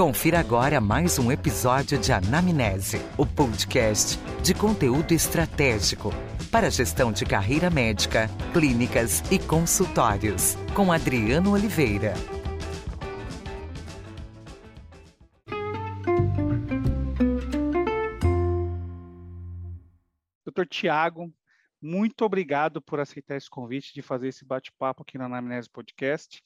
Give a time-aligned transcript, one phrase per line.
[0.00, 6.08] Confira agora mais um episódio de Anamnese, o podcast de conteúdo estratégico
[6.50, 12.14] para gestão de carreira médica, clínicas e consultórios, com Adriano Oliveira.
[20.46, 21.30] Doutor Tiago,
[21.78, 26.42] muito obrigado por aceitar esse convite de fazer esse bate-papo aqui na Anamnese Podcast.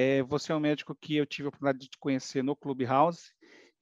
[0.00, 3.32] É, você é um médico que eu tive a oportunidade de conhecer no Clubhouse,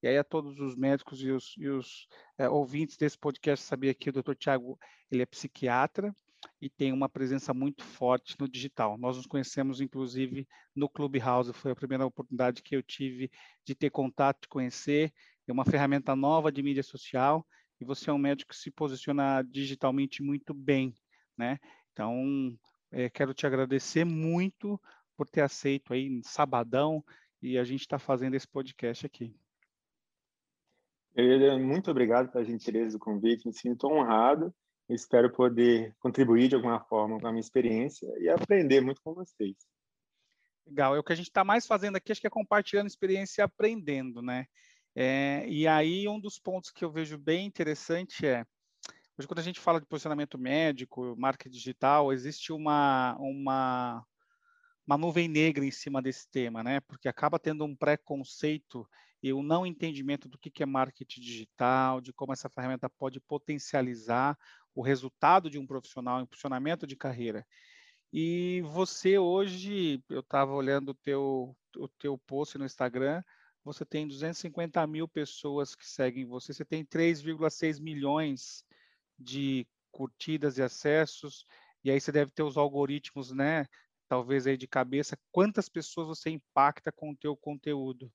[0.03, 3.93] e aí a todos os médicos e os, e os é, ouvintes desse podcast saber
[3.93, 4.35] que o Dr.
[4.35, 4.79] Tiago
[5.11, 6.17] ele é psiquiatra
[6.59, 8.97] e tem uma presença muito forte no digital.
[8.97, 13.31] Nós nos conhecemos, inclusive, no Clubhouse, foi a primeira oportunidade que eu tive
[13.63, 15.13] de ter contato, de conhecer,
[15.47, 17.47] é uma ferramenta nova de mídia social,
[17.79, 20.95] e você é um médico que se posiciona digitalmente muito bem,
[21.37, 21.59] né?
[21.93, 22.57] Então,
[22.91, 24.81] é, quero te agradecer muito
[25.17, 27.05] por ter aceito aí sabadão
[27.43, 29.35] e a gente está fazendo esse podcast aqui.
[31.61, 34.55] Muito obrigado pela gentileza do convite, me sinto honrado
[34.95, 39.57] espero poder contribuir de alguma forma com a minha experiência e aprender muito com vocês.
[40.67, 43.41] Legal, é o que a gente está mais fazendo aqui, acho que é compartilhando experiência
[43.41, 44.47] e aprendendo, né?
[44.95, 48.45] É, e aí, um dos pontos que eu vejo bem interessante é,
[49.17, 54.05] hoje quando a gente fala de posicionamento médico, marca digital, existe uma, uma
[54.87, 56.81] uma nuvem negra em cima desse tema, né?
[56.81, 58.89] Porque acaba tendo um preconceito
[59.23, 64.39] e um não entendimento do que é marketing digital, de como essa ferramenta pode potencializar
[64.75, 67.45] o resultado de um profissional em funcionamento de carreira.
[68.13, 73.23] E você hoje, eu estava olhando o teu, o teu post no Instagram,
[73.65, 78.65] você tem 250 mil pessoas que seguem você, você tem 3,6 milhões
[79.19, 81.45] de curtidas e acessos,
[81.83, 83.67] e aí você deve ter os algoritmos, né,
[84.09, 88.13] talvez aí de cabeça, quantas pessoas você impacta com o teu conteúdo,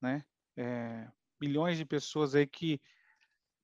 [0.00, 0.24] né?
[0.56, 1.08] É,
[1.40, 2.80] milhões de pessoas aí que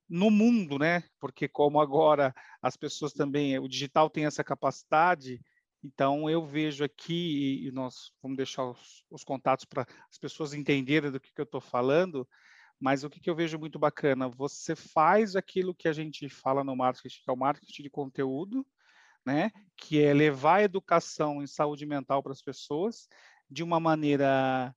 [0.08, 1.02] no mundo, né?
[1.18, 5.40] Porque como agora as pessoas também, o digital tem essa capacidade,
[5.82, 11.10] então eu vejo aqui e nós vamos deixar os, os contatos para as pessoas entenderem
[11.10, 12.28] do que, que eu estou falando.
[12.78, 16.64] Mas o que, que eu vejo muito bacana, você faz aquilo que a gente fala
[16.64, 18.66] no marketing, que é o marketing de conteúdo,
[19.24, 23.08] né, que é levar a educação em saúde mental para as pessoas
[23.50, 24.74] de uma maneira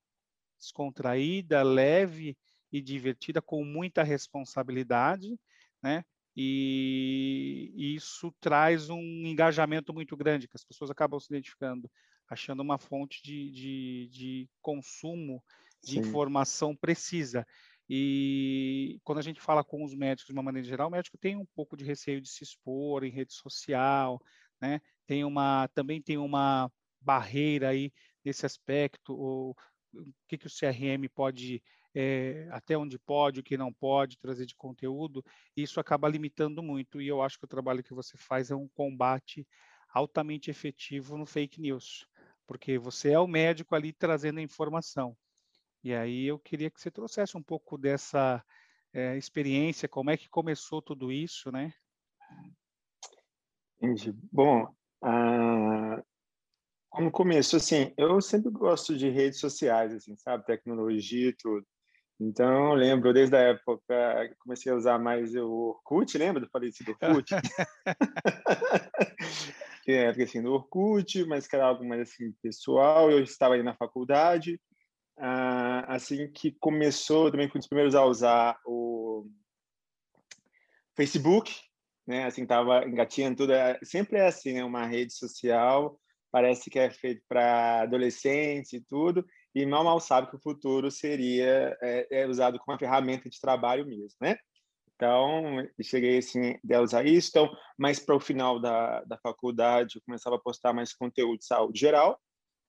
[0.58, 2.36] descontraída, leve
[2.72, 5.38] e divertida, com muita responsabilidade,
[5.82, 6.04] né?
[6.36, 11.90] E isso traz um engajamento muito grande, que as pessoas acabam se identificando,
[12.28, 15.42] achando uma fonte de, de, de consumo
[15.82, 16.00] de Sim.
[16.00, 17.46] informação precisa.
[17.88, 21.36] E quando a gente fala com os médicos de uma maneira geral, o médico tem
[21.36, 24.20] um pouco de receio de se expor em rede social,
[24.60, 24.80] né?
[25.06, 26.70] Tem uma, também tem uma
[27.00, 27.92] barreira aí
[28.24, 29.54] nesse aspecto, o
[30.28, 31.62] que, que o CRM pode,
[31.94, 35.24] é, até onde pode, o que não pode trazer de conteúdo,
[35.56, 37.00] isso acaba limitando muito.
[37.00, 39.46] E eu acho que o trabalho que você faz é um combate
[39.88, 42.06] altamente efetivo no fake news,
[42.46, 45.16] porque você é o médico ali trazendo a informação.
[45.86, 48.44] E aí eu queria que você trouxesse um pouco dessa
[48.92, 51.72] é, experiência, como é que começou tudo isso, né?
[53.80, 54.12] Entendi.
[54.32, 54.66] Bom,
[55.00, 56.02] ah,
[56.90, 60.44] como começo, assim, eu sempre gosto de redes sociais, assim, sabe?
[60.44, 61.64] Tecnologia e tudo.
[62.18, 66.50] Então, eu lembro desde a época que comecei a usar mais o Orkut, lembra do
[66.50, 67.30] falecido Orkut?
[69.86, 73.08] é assim, do Orkut, mas que era algo mais assim, pessoal.
[73.08, 74.60] Eu estava aí na faculdade,
[75.18, 79.26] ah, assim que começou, também fui um dos primeiros a usar o
[80.94, 81.54] Facebook,
[82.06, 82.24] né?
[82.26, 83.52] Assim, tava engatinhando tudo.
[83.52, 84.64] É, sempre é assim, né?
[84.64, 85.98] Uma rede social
[86.30, 90.90] parece que é feito para adolescentes e tudo, e mal mal sabe que o futuro
[90.90, 94.36] seria é, é usado como uma ferramenta de trabalho mesmo, né?
[94.94, 97.28] Então, cheguei assim a usar isso.
[97.30, 101.46] Então, mais para o final da, da faculdade, eu começava a postar mais conteúdo de
[101.46, 102.20] saúde geral.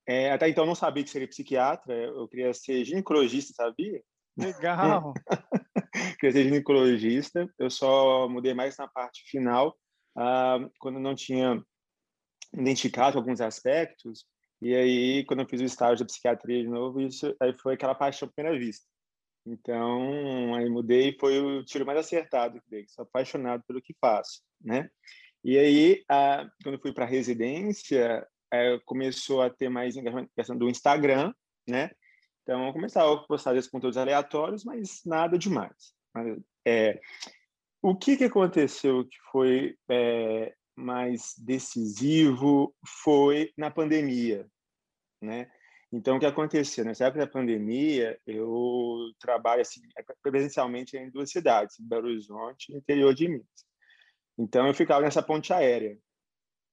[0.07, 4.01] É, até então não sabia que seria psiquiatra, eu queria ser ginecologista, sabia?
[4.37, 5.13] Legal!
[6.17, 9.77] queria ser ginecologista, eu só mudei mais na parte final,
[10.17, 11.61] uh, quando não tinha
[12.53, 14.25] identificado alguns aspectos,
[14.61, 17.93] e aí quando eu fiz o estágio de psiquiatria de novo, isso aí foi aquela
[17.93, 18.85] paixão à primeira vista.
[19.45, 23.93] Então, aí mudei e foi o tiro mais acertado que dei, sou apaixonado pelo que
[23.99, 24.89] faço, né?
[25.43, 30.31] E aí, uh, quando eu fui para a residência, é, começou a ter mais engajamento
[30.35, 31.33] questão do Instagram,
[31.67, 31.91] né?
[32.43, 35.93] Então, eu começava a postar esses conteúdos aleatórios, mas nada demais.
[36.65, 36.99] É,
[37.81, 42.73] o que, que aconteceu que foi é, mais decisivo
[43.03, 44.47] foi na pandemia,
[45.21, 45.51] né?
[45.91, 46.83] Então, o que aconteceu?
[46.83, 49.81] Nessa época da pandemia, eu trabalho assim,
[50.21, 53.47] presencialmente em duas cidades, Belo Horizonte e interior de Minas.
[54.37, 55.97] Então, eu ficava nessa ponte aérea.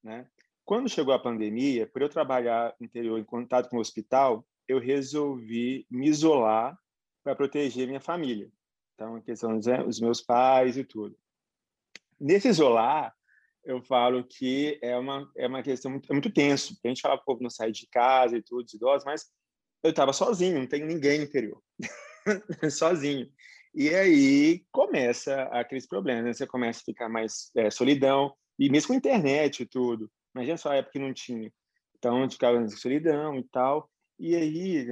[0.02, 0.28] Né?
[0.64, 4.78] Quando chegou a pandemia, por eu trabalhar no interior em contato com o hospital, eu
[4.78, 6.78] resolvi me isolar
[7.22, 8.50] para proteger minha família.
[8.94, 11.16] Então, a questão dos meus pais e tudo.
[12.18, 13.14] Nesse isolar,
[13.64, 16.78] eu falo que é uma, é uma questão muito, é muito tenso.
[16.84, 19.26] A gente fala, povo não sair de casa e tudo, os idosos, mas
[19.82, 21.62] eu estava sozinho, não tem ninguém no interior.
[22.70, 23.28] sozinho.
[23.74, 26.32] E aí começa aqueles problemas, né?
[26.32, 30.10] Você começa a ficar mais é, solidão, e mesmo com internet e tudo.
[30.34, 31.52] Imagina só a época que não tinha.
[31.96, 33.90] Então, ficava em solidão e tal.
[34.18, 34.86] E aí,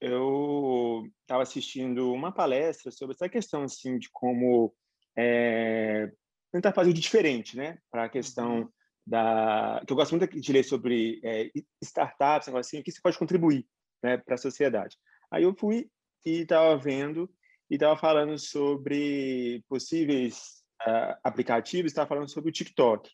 [0.00, 4.74] eu estava assistindo uma palestra sobre essa questão, assim, de como
[5.16, 6.10] é,
[6.52, 7.78] tentar fazer de diferente, né?
[7.90, 8.68] Para a questão uhum.
[9.06, 9.82] da...
[9.86, 11.50] que eu gosto muito de ler sobre é,
[11.82, 13.66] startups, assim, que você pode contribuir
[14.02, 14.96] né, para a sociedade.
[15.30, 15.90] Aí eu fui
[16.24, 17.30] e estava vendo
[17.70, 23.10] e estava falando sobre possíveis uh, aplicativos, estava falando sobre o TikTok.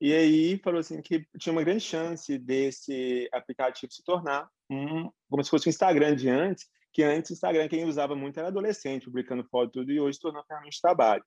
[0.00, 5.42] E aí falou assim que tinha uma grande chance desse aplicativo se tornar um, como
[5.42, 9.06] se fosse um Instagram de antes, que antes o Instagram quem usava muito era adolescente,
[9.06, 11.24] publicando foto tudo, e hoje se tornou ferramenta de trabalho.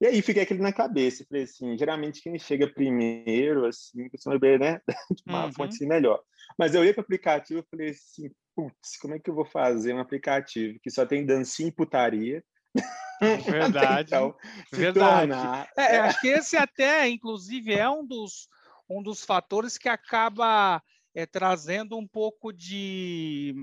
[0.00, 4.58] E aí fiquei aquele na cabeça, falei assim, geralmente quem chega primeiro, assim, costuma ver,
[4.58, 4.80] né,
[5.26, 5.52] uma uhum.
[5.52, 6.20] fonte assim, melhor.
[6.58, 9.44] Mas eu olhei para o aplicativo e falei assim, putz, como é que eu vou
[9.44, 12.44] fazer um aplicativo que só tem dancinha e putaria,
[13.46, 14.08] Verdade.
[14.08, 14.34] então,
[14.72, 15.32] verdade.
[15.32, 15.68] Tornar...
[15.76, 18.48] É, acho que esse até, inclusive, é um dos,
[18.88, 20.82] um dos fatores que acaba
[21.14, 23.54] é, trazendo um pouco de.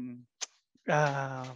[0.87, 1.53] Ah,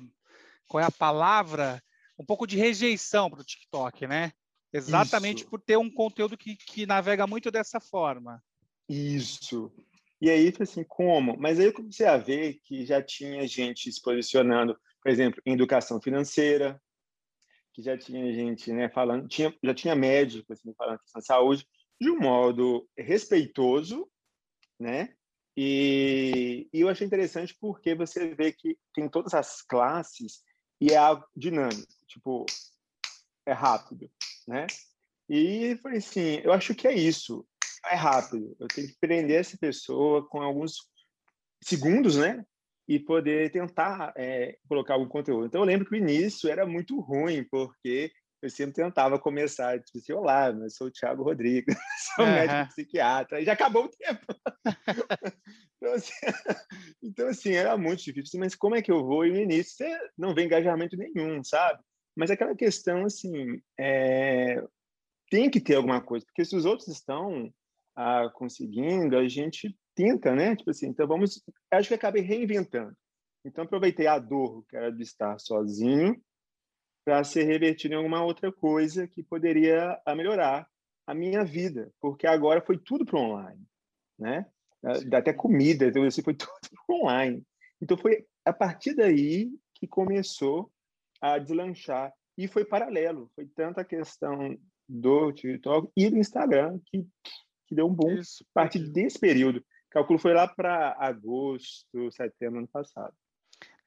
[0.67, 1.81] qual é a palavra?
[2.17, 4.31] Um pouco de rejeição para o TikTok, né?
[4.71, 5.49] Exatamente Isso.
[5.49, 8.43] por ter um conteúdo que, que navega muito dessa forma.
[8.89, 9.71] Isso.
[10.21, 11.37] E aí, assim, como?
[11.37, 15.53] Mas aí eu comecei a ver que já tinha gente se posicionando, por exemplo, em
[15.53, 16.81] educação financeira,
[17.75, 21.67] que já tinha gente né, falando, tinha, já tinha médico assim, falando de saúde
[21.99, 24.09] de um modo respeitoso,
[24.79, 25.13] né?
[25.57, 30.41] E, e, eu achei interessante porque você vê que tem todas as classes
[30.79, 32.45] e é algo dinâmico, tipo,
[33.45, 34.09] é rápido,
[34.47, 34.67] né?
[35.29, 37.45] E falei assim, eu acho que é isso,
[37.85, 38.55] é rápido.
[38.59, 40.77] Eu tenho que prender essa pessoa com alguns
[41.63, 42.45] segundos, né?
[42.87, 45.47] E poder tentar é, colocar algum conteúdo.
[45.47, 48.11] Então, eu lembro que o início era muito ruim, porque
[48.41, 51.75] eu sempre tentava começar, tipo assim, olá, eu sou o Thiago Rodrigues,
[52.15, 52.31] sou uhum.
[52.31, 54.25] médico psiquiatra, e já acabou o tempo.
[55.77, 56.13] então, assim,
[57.03, 59.25] então, assim, era muito difícil, mas como é que eu vou?
[59.25, 61.81] E no início você não vê engajamento nenhum, sabe?
[62.15, 64.63] Mas aquela questão, assim, é...
[65.29, 67.51] tem que ter alguma coisa, porque se os outros estão
[67.95, 70.55] ah, conseguindo, a gente tenta, né?
[70.55, 71.41] Tipo assim, então vamos.
[71.71, 72.95] Acho que acabei reinventando.
[73.43, 76.19] Então aproveitei a dor que era de estar sozinho
[77.05, 80.67] para ser revertido em alguma outra coisa que poderia melhorar
[81.07, 83.63] a minha vida, porque agora foi tudo para online,
[84.17, 84.45] né?
[84.95, 85.15] Sim.
[85.15, 86.51] Até comida, então assim, foi tudo
[86.89, 87.43] online.
[87.79, 90.71] Então foi a partir daí que começou
[91.21, 94.57] a deslanchar e foi paralelo, foi tanta a questão
[94.89, 97.05] do TikTok e do Instagram que,
[97.67, 99.63] que deu um bom Isso, a partir desse período
[99.95, 103.15] cálculo foi lá para agosto, setembro ano passado.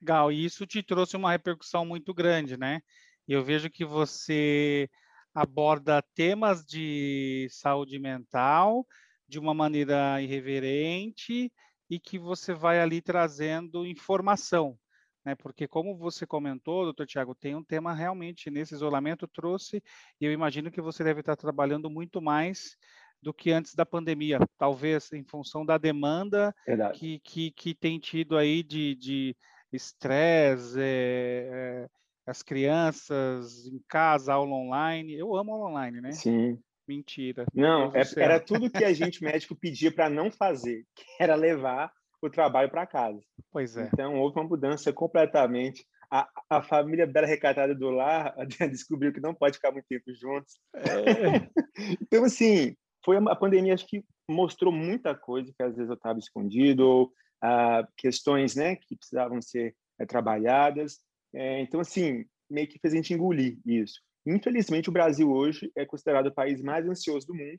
[0.00, 2.80] Legal, e isso te trouxe uma repercussão muito grande, né?
[3.26, 4.88] Eu vejo que você
[5.34, 8.86] aborda temas de saúde mental
[9.28, 11.52] de uma maneira irreverente
[11.90, 14.78] e que você vai ali trazendo informação,
[15.22, 15.34] né?
[15.34, 19.82] Porque como você comentou, doutor Tiago, tem um tema realmente nesse isolamento trouxe,
[20.18, 22.78] e eu imagino que você deve estar trabalhando muito mais
[23.22, 26.54] do que antes da pandemia, talvez em função da demanda
[26.94, 29.36] que, que, que tem tido aí de
[29.72, 31.88] estresse, é, é,
[32.26, 35.14] as crianças em casa, aula online.
[35.14, 36.12] Eu amo aula online, né?
[36.12, 36.58] Sim.
[36.86, 37.44] Mentira.
[37.54, 41.92] Não, é, era tudo que a gente médico pedia para não fazer, que era levar
[42.22, 43.20] o trabalho para casa.
[43.52, 43.90] Pois é.
[43.92, 45.86] Então houve uma mudança completamente.
[46.10, 48.34] A, a família bela recatada do lar
[48.70, 50.58] descobriu que não pode ficar muito tempo juntos.
[50.74, 50.80] É.
[52.00, 52.74] então assim,
[53.08, 57.12] foi a pandemia acho que mostrou muita coisa que às vezes eu estava escondido ou
[57.42, 61.00] ah, questões né que precisavam ser é, trabalhadas
[61.34, 65.86] é, então assim meio que fez a gente engolir isso infelizmente o Brasil hoje é
[65.86, 67.58] considerado o país mais ansioso do mundo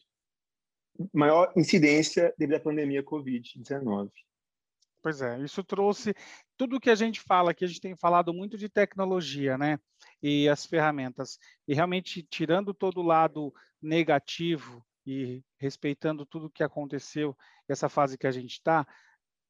[1.11, 4.11] maior incidência devido à pandemia covid-19
[5.01, 6.13] Pois é, isso trouxe
[6.57, 9.79] tudo que a gente fala, que a gente tem falado muito de tecnologia, né?
[10.21, 11.39] E as ferramentas.
[11.65, 17.35] E realmente, tirando todo o lado negativo e respeitando tudo o que aconteceu,
[17.67, 18.85] essa fase que a gente está,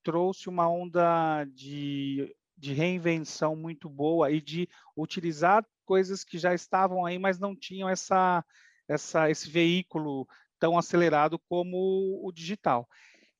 [0.01, 7.05] trouxe uma onda de, de reinvenção muito boa e de utilizar coisas que já estavam
[7.05, 8.43] aí, mas não tinham essa,
[8.87, 10.25] essa, esse veículo
[10.57, 12.87] tão acelerado como o digital.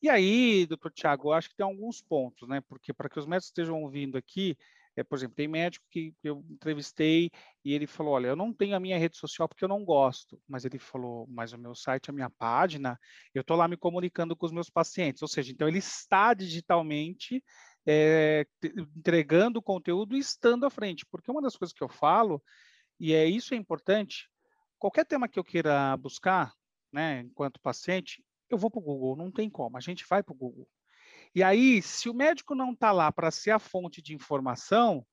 [0.02, 2.62] E aí, doutor Tiago, acho que tem alguns pontos, né?
[2.62, 4.58] Porque para que os médicos estejam ouvindo aqui,
[4.96, 7.32] é, por exemplo, tem médico que eu entrevistei
[7.64, 10.42] e ele falou: Olha, eu não tenho a minha rede social porque eu não gosto.
[10.48, 13.00] Mas ele falou: Mas o meu site, a minha página,
[13.34, 15.22] eu estou lá me comunicando com os meus pacientes.
[15.22, 17.44] Ou seja, então ele está digitalmente
[17.88, 18.46] é,
[18.98, 21.06] entregando o conteúdo e estando à frente.
[21.06, 22.42] Porque uma das coisas que eu falo,
[23.00, 24.30] e é isso é importante,
[24.78, 26.54] qualquer tema que eu queira buscar,
[26.92, 30.34] né, enquanto paciente, eu vou para o Google, não tem como, a gente vai para
[30.34, 30.68] o Google.
[31.34, 35.06] E aí, se o médico não está lá para ser a fonte de informação,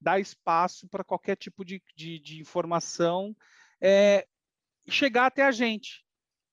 [0.00, 3.34] dá espaço para qualquer tipo de, de, de informação
[3.80, 4.26] é,
[4.88, 6.04] chegar até a gente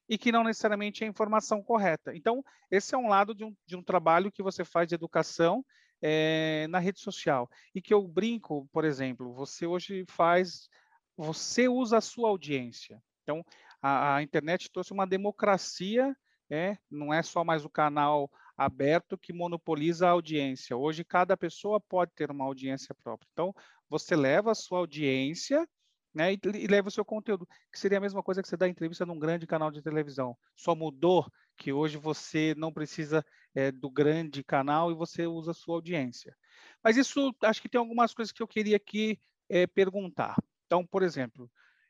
[0.08, 2.16] e que não necessariamente é a informação correta.
[2.16, 5.64] Então, esse é um lado de um, de um trabalho que você faz de educação
[6.02, 7.50] é, na rede social.
[7.76, 10.70] E que eu brinco, por exemplo, você hoje faz,
[11.16, 13.02] você usa a sua audiência.
[13.24, 13.44] Então,
[13.82, 16.16] a, a internet trouxe uma democracia
[16.50, 20.76] é, não é só mais o canal aberto que monopoliza a audiência.
[20.76, 23.28] Hoje, cada pessoa pode ter uma audiência própria.
[23.32, 23.54] Então,
[23.90, 25.68] você leva a sua audiência
[26.14, 28.68] né, e, e, leva o seu conteúdo, que seria a mesma coisa que você dá
[28.68, 30.36] entrevista num grande canal de televisão.
[30.56, 31.26] Só mudou
[31.58, 33.26] que hoje você não precisa
[33.56, 36.36] é, do grande canal e você usa a sua audiência.
[36.84, 40.36] Mas isso, acho que tem algumas coisas que eu queria aqui é, perguntar.
[40.66, 41.50] Então, por exemplo,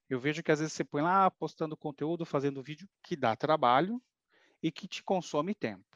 [0.10, 4.02] eu vejo que às vezes você põe lá postando conteúdo, fazendo vídeo que dá trabalho,
[4.62, 5.89] e que te consome tempo.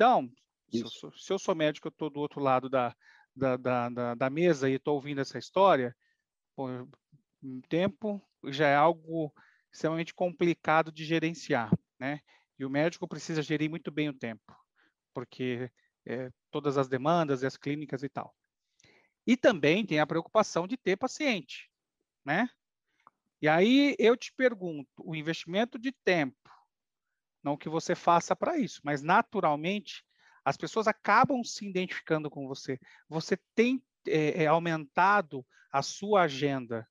[0.00, 0.32] Então,
[0.70, 2.96] se eu, sou, se eu, sou, médico, eu estou do outro lado da,
[3.36, 5.94] da, da, da mesa e estou ouvindo essa história,
[6.56, 6.88] por
[7.42, 9.30] um tempo já é algo
[9.70, 12.20] extremamente complicado de gerenciar, né?
[12.58, 14.56] E o médico precisa gerir muito bem o tempo,
[15.12, 15.70] porque
[16.06, 18.34] é, todas as demandas e as clínicas e tal.
[19.26, 21.70] E também tem a preocupação de ter paciente,
[22.24, 22.48] né?
[23.42, 26.50] E aí eu te pergunto, o investimento de tempo
[27.42, 30.04] não que você faça para isso, mas naturalmente
[30.44, 32.78] as pessoas acabam se identificando com você.
[33.08, 36.88] Você tem é, aumentado a sua agenda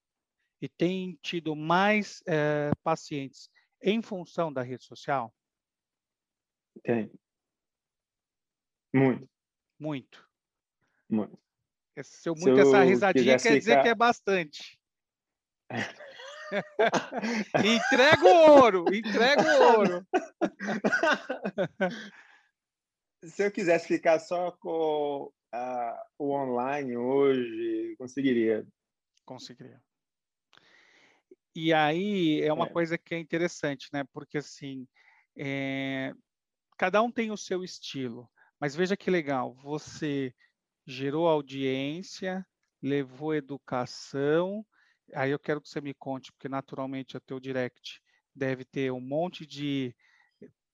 [0.61, 3.49] e tem tido mais é, pacientes
[3.81, 5.33] em função da rede social?
[6.83, 7.11] Tem.
[8.93, 9.29] Muito.
[9.79, 10.27] Muito.
[11.09, 11.39] Muito.
[11.95, 13.83] Esse, muito Se essa risadinha quer dizer ficar...
[13.83, 14.79] que é bastante.
[17.65, 20.05] entrega o ouro, entrega o ouro.
[23.23, 28.65] Se eu quisesse ficar só com uh, o online hoje, conseguiria.
[29.25, 29.81] Conseguiria.
[31.55, 32.69] E aí é uma é.
[32.69, 34.05] coisa que é interessante, né?
[34.13, 34.87] Porque assim,
[35.37, 36.13] é...
[36.77, 38.29] cada um tem o seu estilo,
[38.59, 40.33] mas veja que legal, você
[40.85, 42.45] gerou audiência,
[42.81, 44.65] levou educação,
[45.13, 48.01] Aí eu quero que você me conte, porque naturalmente o teu direct
[48.35, 49.95] deve ter um monte de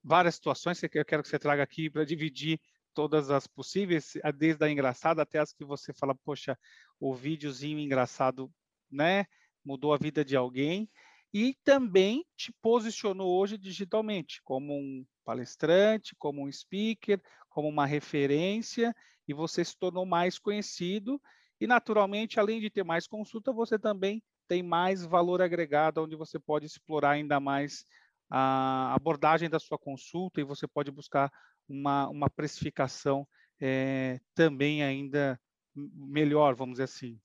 [0.03, 2.59] várias situações eu quero que você traga aqui para dividir
[2.93, 6.57] todas as possíveis, desde a engraçada até as que você fala, poxa,
[6.99, 8.49] o videozinho engraçado,
[8.89, 9.25] né,
[9.63, 10.89] mudou a vida de alguém
[11.33, 18.95] e também te posicionou hoje digitalmente como um palestrante, como um speaker, como uma referência
[19.27, 21.19] e você se tornou mais conhecido
[21.59, 26.37] e, naturalmente, além de ter mais consulta, você também tem mais valor agregado, onde você
[26.37, 27.85] pode explorar ainda mais
[28.29, 31.31] a abordagem da sua consulta e você pode buscar
[31.67, 33.27] uma, uma precificação
[33.59, 35.39] é, também ainda
[35.75, 37.19] melhor, vamos dizer assim.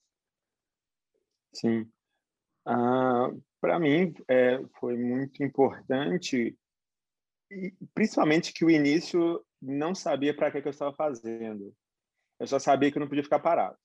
[1.53, 1.91] Sim.
[2.65, 6.57] Ah, Para mim, é, foi muito importante,
[7.93, 11.75] principalmente que o início não sabia para que, que eu estava fazendo.
[12.39, 13.77] Eu só sabia que eu não podia ficar parado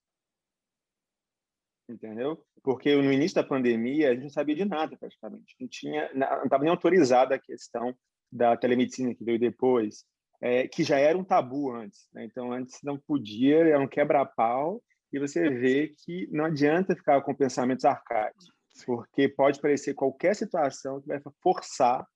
[1.88, 2.43] entendeu?
[2.62, 6.45] Porque no início da pandemia a gente não sabia de nada praticamente, não tinha, não
[6.45, 7.95] estava nem autorizada a questão
[8.31, 10.05] da telemedicina que veio depois,
[10.40, 12.25] é, que já era um tabu antes, né?
[12.25, 17.35] então antes não podia, era um quebra-pau e você vê que não adianta ficar com
[17.35, 18.50] pensamentos arcaicos,
[18.85, 22.07] porque pode parecer qualquer situação que vai forçar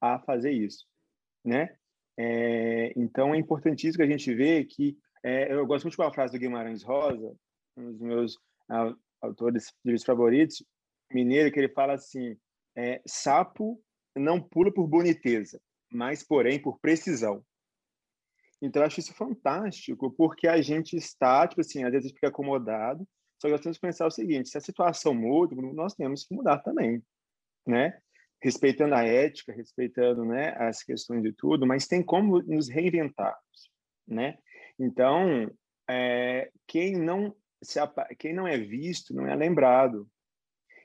[0.00, 0.86] a fazer isso,
[1.44, 1.76] né?
[2.16, 6.12] É, então é importantíssimo que a gente vê que é, eu gosto muito de uma
[6.12, 7.36] frase do Guimarães Rosa,
[7.76, 10.64] um dos meus ah, autores livros favoritos,
[11.12, 12.36] mineiro, que ele fala assim:
[12.76, 13.82] é, sapo
[14.16, 15.60] não pula por boniteza,
[15.90, 17.44] mas, porém, por precisão.
[18.60, 23.06] Então, eu acho isso fantástico, porque a gente está, tipo assim, às vezes fica acomodado,
[23.40, 26.34] só que nós temos que pensar o seguinte: se a situação muda, nós temos que
[26.34, 27.02] mudar também,
[27.66, 27.98] né?
[28.42, 33.70] Respeitando a ética, respeitando né, as questões de tudo, mas tem como nos reinventarmos,
[34.06, 34.38] né?
[34.78, 35.50] Então,
[35.88, 37.80] é, quem não se,
[38.18, 40.08] quem não é visto não é lembrado.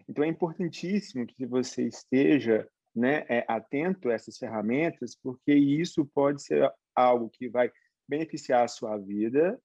[0.08, 6.44] Então é importantíssimo que você esteja né, é, atento a essas ferramentas, porque isso pode
[6.44, 7.72] ser algo que vai
[8.08, 9.60] beneficiar a sua vida.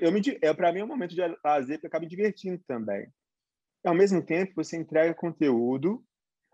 [0.00, 2.60] Eu me, é, para mim é um momento de lazer que eu acabo me divertindo
[2.66, 3.08] também.
[3.84, 6.02] Ao mesmo tempo, você entrega conteúdo,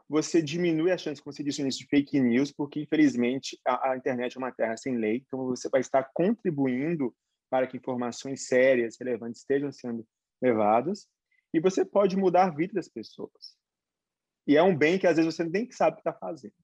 [0.09, 3.93] você diminui a chance, como você disse no início, de fake news, porque, infelizmente, a,
[3.93, 7.15] a internet é uma terra sem lei, então você vai estar contribuindo
[7.53, 10.09] para que informações sérias, relevantes estejam sendo
[10.41, 11.07] levadas,
[11.53, 13.59] e você pode mudar a vida das pessoas.
[14.47, 16.55] E é um bem que às vezes você nem sabe o que está fazendo.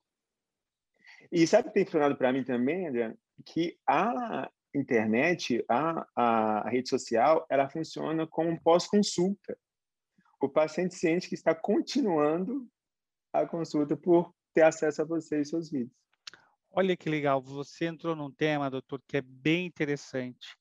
[1.31, 3.15] E sabe o que tem funcionado para mim também, André?
[3.45, 9.59] Que a internet, a, a, rede social, ela funciona como pós-consulta.
[10.41, 12.67] O paciente sente que está continuando
[13.31, 15.93] a consulta por ter acesso a você e seus vídeos.
[16.71, 20.57] Olha que legal, você entrou num tema, doutor, que é bem interessante,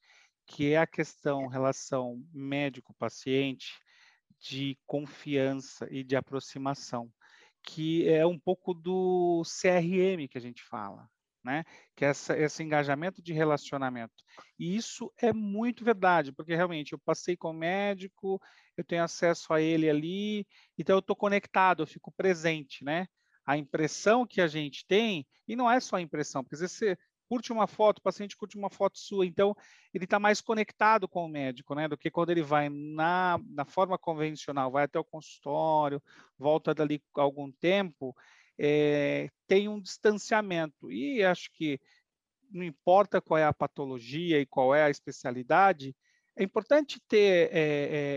[0.48, 3.74] que é a questão, relação médico-paciente,
[4.40, 7.12] de confiança e de aproximação,
[7.64, 11.10] que é um pouco do CRM que a gente fala,
[11.44, 11.64] né?
[11.96, 14.14] Que é essa, esse engajamento de relacionamento.
[14.58, 18.40] E isso é muito verdade, porque realmente eu passei com o médico,
[18.78, 23.08] eu tenho acesso a ele ali, então eu estou conectado, eu fico presente, né?
[23.46, 26.78] A impressão que a gente tem, e não é só a impressão, porque às vezes
[26.78, 29.56] você curte uma foto, o paciente curte uma foto sua, então
[29.94, 33.66] ele está mais conectado com o médico, né, do que quando ele vai na, na
[33.66, 36.02] forma convencional, vai até o consultório,
[36.38, 38.16] volta dali algum tempo,
[38.58, 40.92] é, tem um distanciamento.
[40.92, 41.80] E acho que
[42.50, 45.96] não importa qual é a patologia e qual é a especialidade,
[46.36, 47.60] é importante ter é,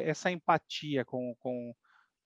[0.04, 1.74] é, essa empatia com, com,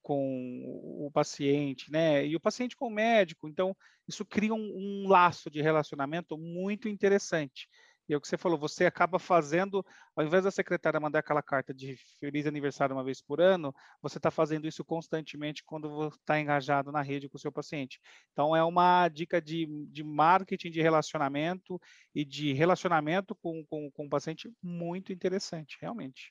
[0.04, 2.26] com o paciente, né?
[2.26, 3.49] E o paciente com o médico.
[3.49, 3.75] Então,
[4.06, 7.68] isso cria um, um, laço de relacionamento muito interessante.
[8.06, 9.82] E é o que você falou, você acaba fazendo,
[10.14, 14.18] ao invés da secretária mandar aquela carta de feliz aniversário uma vez por ano, você
[14.18, 17.99] está fazendo isso constantemente quando está engajado na rede com o seu paciente.
[18.32, 21.80] Então, é uma dica de, de marketing de relacionamento
[22.14, 26.30] e de relacionamento com, com, com o paciente muito interessante, realmente.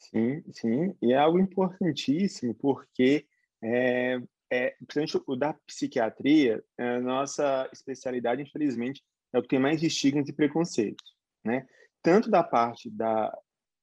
[0.00, 3.26] Sim, sim, e é algo importantíssimo, porque
[3.62, 4.18] é,
[4.50, 9.82] é, principalmente o da psiquiatria, é a nossa especialidade, infelizmente, é o que tem mais
[9.82, 11.66] estigmas e preconceitos, né?
[12.02, 13.30] Tanto da parte da,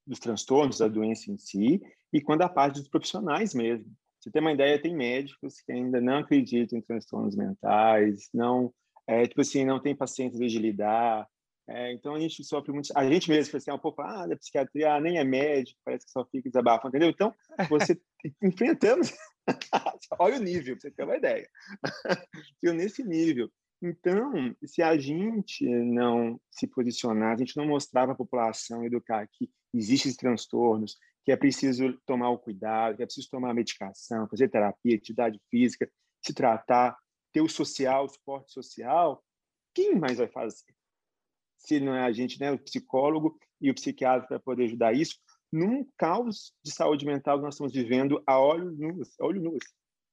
[0.05, 3.91] dos transtornos da doença em si, e quanto da parte dos profissionais mesmo.
[4.19, 8.73] Você tem uma ideia, tem médicos que ainda não acreditam em transtornos mentais, não,
[9.05, 11.27] é, tipo assim, não tem paciência de lidar,
[11.69, 12.89] é, então a gente sofre muito.
[12.95, 16.11] A gente mesmo, assim, um pouco, ah, da psiquiatria ah, nem é médico, parece que
[16.11, 17.09] só fica desabafando, entendeu?
[17.09, 17.35] Então,
[17.69, 17.99] você
[18.41, 19.13] enfrentamos.
[20.17, 21.49] Olha o nível, para você ter uma ideia.
[22.63, 23.51] Eu nesse nível.
[23.81, 29.27] Então, se a gente não se posicionar, a gente não mostrar para a população, educar
[29.27, 33.53] que existem esses transtornos, que é preciso tomar o cuidado, que é preciso tomar a
[33.53, 35.87] medicação, fazer terapia, atividade física,
[36.25, 36.97] se tratar,
[37.33, 39.23] ter o social, o suporte social,
[39.75, 40.76] quem mais vai fazer?
[41.57, 45.15] Se não é a gente, né, o psicólogo e o psiquiatra para poder ajudar isso,
[45.51, 49.63] num caos de saúde mental que nós estamos vivendo a olhos nus, a olho nus.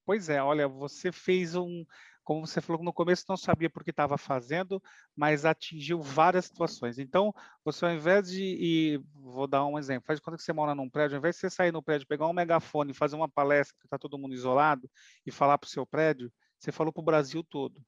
[0.06, 1.84] Pois é, olha, você fez um,
[2.24, 4.82] como você falou no começo, não sabia por que estava fazendo,
[5.14, 6.98] mas atingiu várias situações.
[6.98, 7.32] Então,
[7.64, 11.16] você ao invés de, e vou dar um exemplo, faz quando você mora num prédio,
[11.16, 13.98] ao invés de você sair no prédio, pegar um megafone, fazer uma palestra que está
[13.98, 14.90] todo mundo isolado
[15.26, 17.80] e falar para o seu prédio, você falou para o Brasil todo.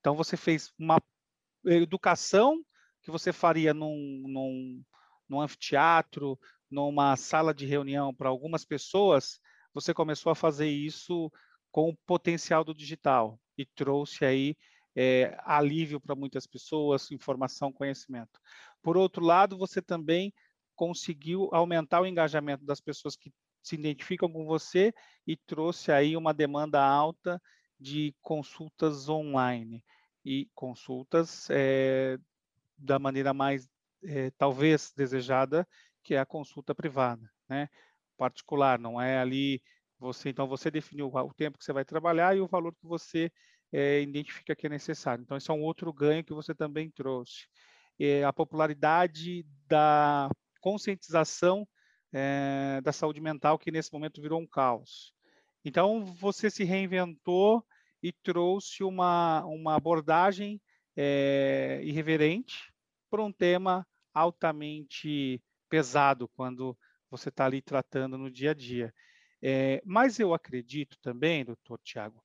[0.00, 1.02] Então, você fez uma
[1.64, 2.62] educação
[3.08, 4.84] que você faria num, num,
[5.26, 6.38] num anfiteatro,
[6.70, 9.40] numa sala de reunião para algumas pessoas,
[9.72, 11.32] você começou a fazer isso
[11.72, 14.54] com o potencial do digital e trouxe aí
[14.94, 18.38] é, alívio para muitas pessoas, informação, conhecimento.
[18.82, 20.30] Por outro lado, você também
[20.76, 24.92] conseguiu aumentar o engajamento das pessoas que se identificam com você
[25.26, 27.40] e trouxe aí uma demanda alta
[27.80, 29.82] de consultas online
[30.22, 32.18] e consultas é,
[32.78, 33.68] da maneira mais,
[34.04, 35.66] é, talvez, desejada,
[36.02, 37.68] que é a consulta privada, né?
[38.16, 39.62] Particular, não é ali
[39.98, 43.30] você, então você definiu o tempo que você vai trabalhar e o valor que você
[43.72, 45.22] é, identifica que é necessário.
[45.22, 47.46] Então, esse é um outro ganho que você também trouxe.
[47.98, 51.66] É, a popularidade da conscientização
[52.12, 55.12] é, da saúde mental, que nesse momento virou um caos.
[55.64, 57.64] Então, você se reinventou
[58.02, 60.60] e trouxe uma, uma abordagem
[61.00, 62.72] é, irreverente
[63.08, 66.76] para um tema altamente pesado quando
[67.08, 68.92] você está ali tratando no dia a dia.
[69.40, 72.20] É, mas eu acredito também, doutor Tiago,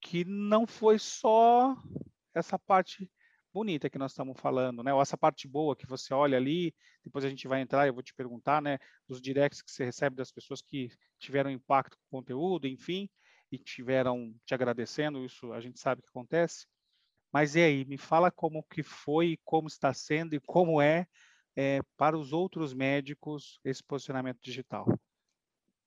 [0.00, 1.76] que não foi só
[2.34, 3.08] essa parte
[3.52, 4.92] bonita que nós estamos falando, né?
[4.92, 8.02] Ou essa parte boa que você olha ali, depois a gente vai entrar, eu vou
[8.02, 8.78] te perguntar, né?
[9.06, 13.08] Dos directs que você recebe das pessoas que tiveram impacto com o conteúdo, enfim,
[13.50, 16.66] e tiveram te agradecendo, isso a gente sabe que acontece.
[17.36, 21.06] Mas e aí, me fala como que foi, como está sendo e como é,
[21.54, 24.86] é para os outros médicos esse posicionamento digital.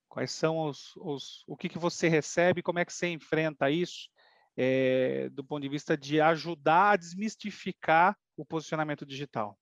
[0.07, 4.11] Quais são os, os o que, que você recebe, como é que você enfrenta isso,
[4.55, 9.57] é, do ponto de vista de ajudar a desmistificar o posicionamento digital?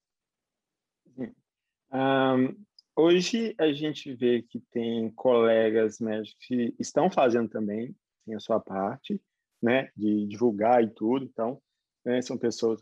[1.17, 2.65] Um,
[2.97, 7.95] hoje a gente vê que tem colegas médicos que estão fazendo também,
[8.26, 9.21] tem a sua parte,
[9.62, 11.62] né, de divulgar e tudo, então,
[12.07, 12.81] né, são pessoas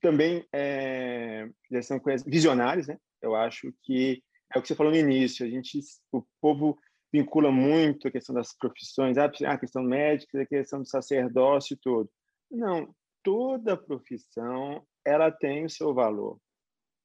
[0.00, 4.22] também é, já são visionários, né, eu acho que
[4.54, 5.80] é o que você falou no início, a gente,
[6.12, 6.78] o povo
[7.12, 11.78] vincula muito a questão das profissões, ah, a questão médica, a questão do sacerdócio e
[11.78, 12.10] tudo.
[12.50, 16.38] Não, toda profissão ela tem o seu valor.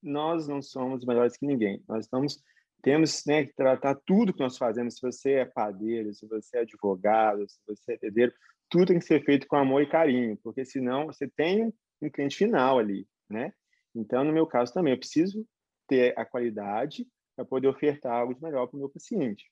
[0.02, 1.84] Nós não somos melhores que ninguém.
[1.88, 2.44] Nós estamos
[2.82, 4.96] temos né, que tratar tudo que nós fazemos.
[4.96, 8.32] Se você é padeiro, se você é advogado, se você é pedreiro,
[8.76, 12.36] tudo tem que ser feito com amor e carinho, porque senão você tem um cliente
[12.36, 13.54] final ali, né?
[13.96, 15.48] Então, no meu caso também, eu preciso
[15.88, 19.46] ter a qualidade para poder ofertar algo de melhor para o meu paciente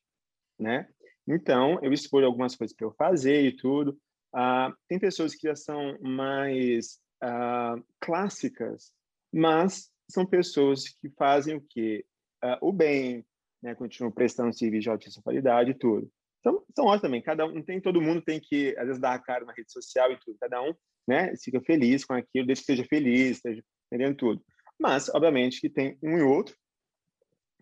[0.59, 0.87] né?
[1.27, 3.97] Então, eu escolho algumas coisas para eu fazer e tudo.
[4.33, 8.91] Ah, tem pessoas que já são mais ah, clássicas,
[9.31, 12.05] mas são pessoas que fazem o quê?
[12.41, 13.25] Ah, o bem,
[13.61, 13.73] né?
[13.73, 16.11] Continuam prestando serviço de altíssima qualidade e tudo.
[16.43, 17.21] Então, são ótimos também.
[17.21, 20.11] Cada um, tem todo mundo tem que às vezes dar a cara na rede social
[20.11, 20.37] e tudo.
[20.37, 20.73] Cada um,
[21.07, 21.33] né?
[21.41, 24.43] Fica feliz com aquilo, desde que seja feliz, esteja entendendo tudo.
[24.77, 26.53] Mas, obviamente, que tem um e outro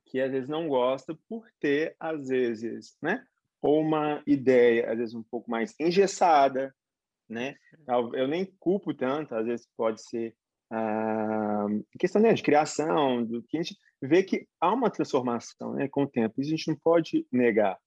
[0.08, 3.24] que às vezes não gosta por ter, às vezes, né?
[3.62, 6.74] Ou uma ideia, às vezes, um pouco mais engessada,
[7.30, 7.56] né?
[8.13, 10.36] Eu nem culpo tanto, às vezes pode ser
[10.74, 11.67] ah,
[12.00, 16.04] questão né, de criação, do que a gente vê que há uma transformação né, com
[16.04, 17.78] o tempo, isso a gente não pode negar.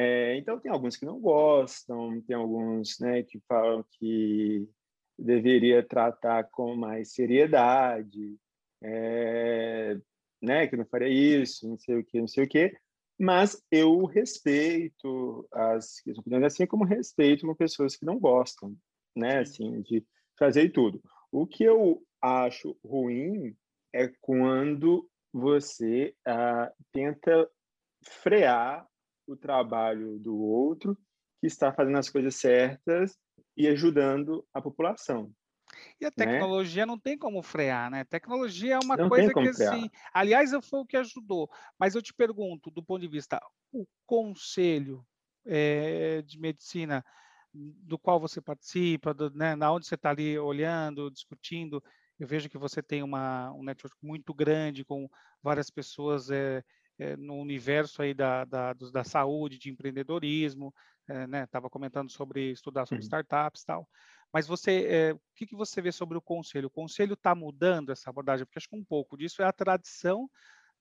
[0.00, 4.64] É, então, tem alguns que não gostam, tem alguns né, que falam que
[5.18, 8.38] deveria tratar com mais seriedade,
[8.80, 9.98] é,
[10.40, 11.08] né, que não faria
[11.42, 12.78] isso, não sei o que, não sei o que,
[13.18, 18.76] mas eu respeito as opiniões assim como respeito com pessoas que não gostam,
[19.16, 20.06] né, assim, de
[20.38, 21.02] fazer tudo.
[21.32, 23.52] O que eu acho ruim
[23.92, 27.50] é quando você ah, tenta
[28.22, 28.87] frear
[29.28, 30.98] o trabalho do outro
[31.40, 33.16] que está fazendo as coisas certas
[33.56, 35.32] e ajudando a população.
[36.00, 36.14] E a né?
[36.16, 36.90] tecnologia né?
[36.90, 38.04] não tem como frear, né?
[38.04, 39.74] Tecnologia é uma não coisa que, frear.
[39.74, 41.48] assim, aliás, foi o que ajudou.
[41.78, 43.38] Mas eu te pergunto, do ponto de vista,
[43.70, 45.04] o conselho
[45.46, 47.04] é, de medicina
[47.52, 51.82] do qual você participa, do, né, na onde você está ali olhando, discutindo,
[52.18, 55.08] eu vejo que você tem uma, um network muito grande com
[55.42, 56.64] várias pessoas é,
[56.98, 60.74] é, no universo aí da, da, da saúde, de empreendedorismo,
[61.06, 61.44] é, né?
[61.44, 63.06] Estava comentando sobre estudar sobre uhum.
[63.06, 63.88] startups e tal.
[64.32, 66.66] Mas você, é, o que, que você vê sobre o conselho?
[66.66, 68.44] O conselho está mudando essa abordagem?
[68.44, 70.28] Porque acho que um pouco disso é a tradição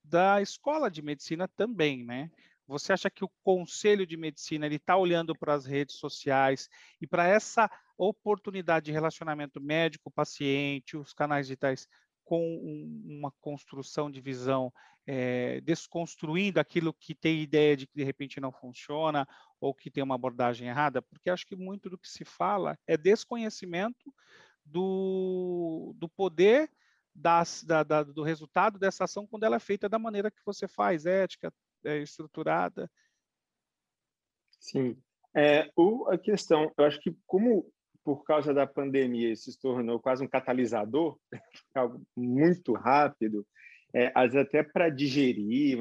[0.03, 2.29] da escola de medicina também, né?
[2.67, 6.67] Você acha que o conselho de medicina ele está olhando para as redes sociais
[6.99, 11.87] e para essa oportunidade de relacionamento médico-paciente, os canais digitais
[12.27, 14.69] com um, uma construção de visão,
[15.05, 19.25] é, desconstruindo aquilo que tem ideia de que de repente não funciona
[19.61, 22.97] ou que tem uma abordagem errada, porque acho que muito do que se fala é
[22.97, 24.13] desconhecimento
[24.65, 26.69] do, do poder
[27.15, 30.67] das, da, da, do resultado dessa ação quando ela é feita da maneira que você
[30.67, 31.49] faz, ética,
[31.85, 32.91] é, estruturada.
[34.59, 35.01] Sim.
[35.33, 37.71] É, o, a questão, eu acho que como
[38.07, 41.19] por causa da pandemia, isso se tornou quase um catalisador,
[41.75, 43.45] algo muito rápido,
[43.93, 45.77] é, às vezes até para digerir,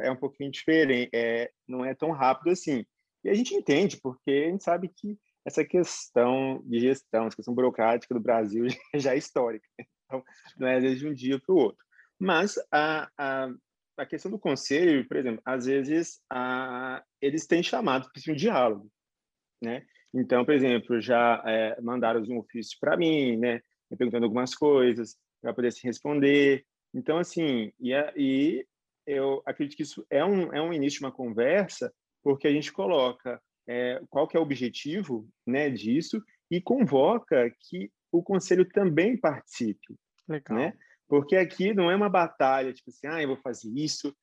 [0.00, 2.84] é um pouquinho diferente, é, não é tão rápido assim.
[3.24, 7.54] E a gente entende, porque a gente sabe que essa questão de gestão, essa questão
[7.54, 9.66] burocrática do Brasil já é histórica.
[10.04, 10.22] Então,
[10.58, 11.82] não é desde um dia para o outro.
[12.18, 13.48] Mas a, a,
[13.96, 18.92] a, questão do conselho, por exemplo, às vezes a, eles têm chamado para um diálogo,
[19.62, 19.82] né?
[20.14, 25.16] Então, por exemplo, já é, mandaram um ofício para mim, né, me perguntando algumas coisas
[25.42, 26.64] para poder se responder.
[26.94, 28.66] Então, assim, e, e
[29.06, 32.72] eu acredito que isso é um, é um início de uma conversa, porque a gente
[32.72, 39.16] coloca é, qual que é o objetivo né, disso e convoca que o conselho também
[39.16, 39.96] participe.
[40.28, 40.56] Legal.
[40.56, 40.74] Né?
[41.08, 44.14] Porque aqui não é uma batalha, tipo assim, ah, eu vou fazer isso.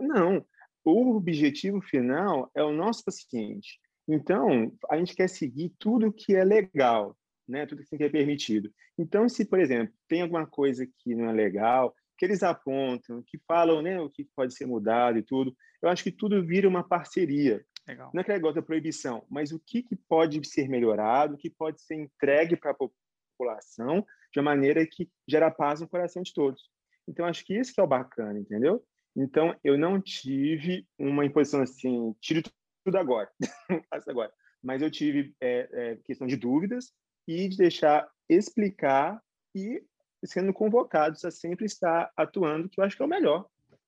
[0.00, 0.44] Não,
[0.84, 3.80] o objetivo final é o nosso paciente.
[4.12, 7.16] Então, a gente quer seguir tudo que é legal,
[7.48, 7.64] né?
[7.64, 8.72] Tudo que é permitido.
[8.98, 13.38] Então, se, por exemplo, tem alguma coisa que não é legal, que eles apontam, que
[13.46, 16.86] falam né, o que pode ser mudado e tudo, eu acho que tudo vira uma
[16.86, 17.64] parceria.
[17.86, 18.10] Legal.
[18.12, 21.48] Não é aquele negócio da proibição, mas o que, que pode ser melhorado, o que
[21.48, 26.34] pode ser entregue para a população de uma maneira que gera paz no coração de
[26.34, 26.68] todos.
[27.08, 28.84] Então, acho que isso que é o bacana, entendeu?
[29.16, 32.42] Então, eu não tive uma imposição assim, tire
[32.84, 33.30] tudo agora,
[33.90, 34.32] faça agora.
[34.62, 36.92] Mas eu tive é, é, questão de dúvidas
[37.26, 39.20] e de deixar explicar
[39.54, 39.82] e
[40.24, 43.46] sendo convocados a sempre estar atuando, que eu acho que é o melhor.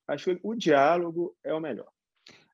[0.08, 1.90] Acho que o diálogo é o melhor.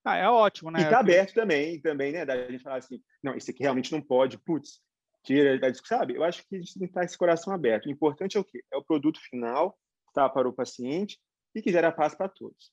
[0.05, 0.81] Ah, é ótimo, né?
[0.81, 2.25] E está aberto também, também, né?
[2.25, 4.81] Da gente falar assim, não, esse aqui realmente não pode, putz,
[5.23, 6.15] tira da discussão, sabe?
[6.15, 7.87] Eu acho que a gente tem que estar esse coração aberto.
[7.87, 8.65] O importante é o quê?
[8.73, 9.79] É o produto final,
[10.15, 11.19] tá para o paciente
[11.55, 12.73] e que gera paz para todos.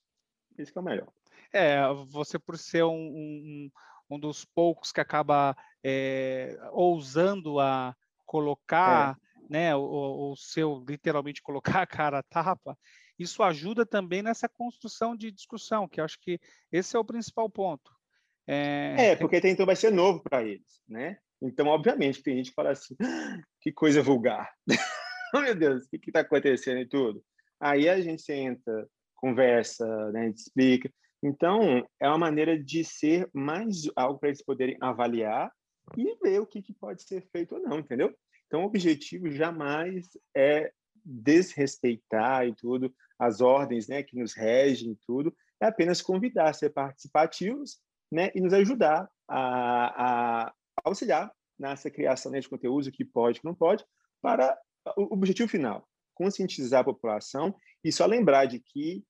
[0.58, 1.12] Isso que é o melhor.
[1.54, 3.72] É, você por ser um, um,
[4.10, 7.96] um dos poucos que acaba é, ousando a
[8.26, 9.54] colocar, é.
[9.54, 12.78] né, o, o seu, literalmente colocar a cara a tapa,
[13.18, 16.40] isso ajuda também nessa construção de discussão, que acho que
[16.72, 17.92] esse é o principal ponto.
[18.48, 21.18] É, é porque então vai ser novo para eles, né?
[21.42, 24.52] Então, obviamente, tem gente que fala assim, ah, que coisa vulgar.
[25.34, 27.24] oh, meu Deus, o que está acontecendo e tudo?
[27.60, 30.92] Aí a gente senta, conversa, né, a gente explica.
[31.28, 35.52] Então, é uma maneira de ser mais algo para eles poderem avaliar
[35.98, 38.16] e ver o que, que pode ser feito ou não, entendeu?
[38.46, 40.72] Então, o objetivo jamais é
[41.04, 46.54] desrespeitar e tudo, as ordens né, que nos regem e tudo, é apenas convidar a
[46.54, 47.80] ser participativos
[48.12, 53.46] né, e nos ajudar a, a auxiliar nessa criação né, de conteúdo, que pode, que
[53.46, 53.84] não pode,
[54.22, 54.56] para
[54.96, 59.04] o objetivo final, conscientizar a população e só lembrar de que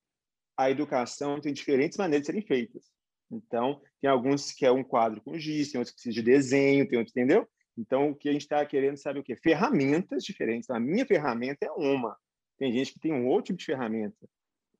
[0.58, 2.91] a educação tem diferentes maneiras de serem feitas.
[3.32, 6.88] Então, tem alguns que é um quadro com giz, tem outros que precisam de desenho,
[6.88, 7.48] tem outros, entendeu?
[7.78, 9.36] Então, o que a gente está querendo sabe o quê?
[9.36, 10.70] Ferramentas diferentes.
[10.70, 12.15] A minha ferramenta é uma.
[12.58, 14.30] Tem gente que tem um outro tipo de ferramenta.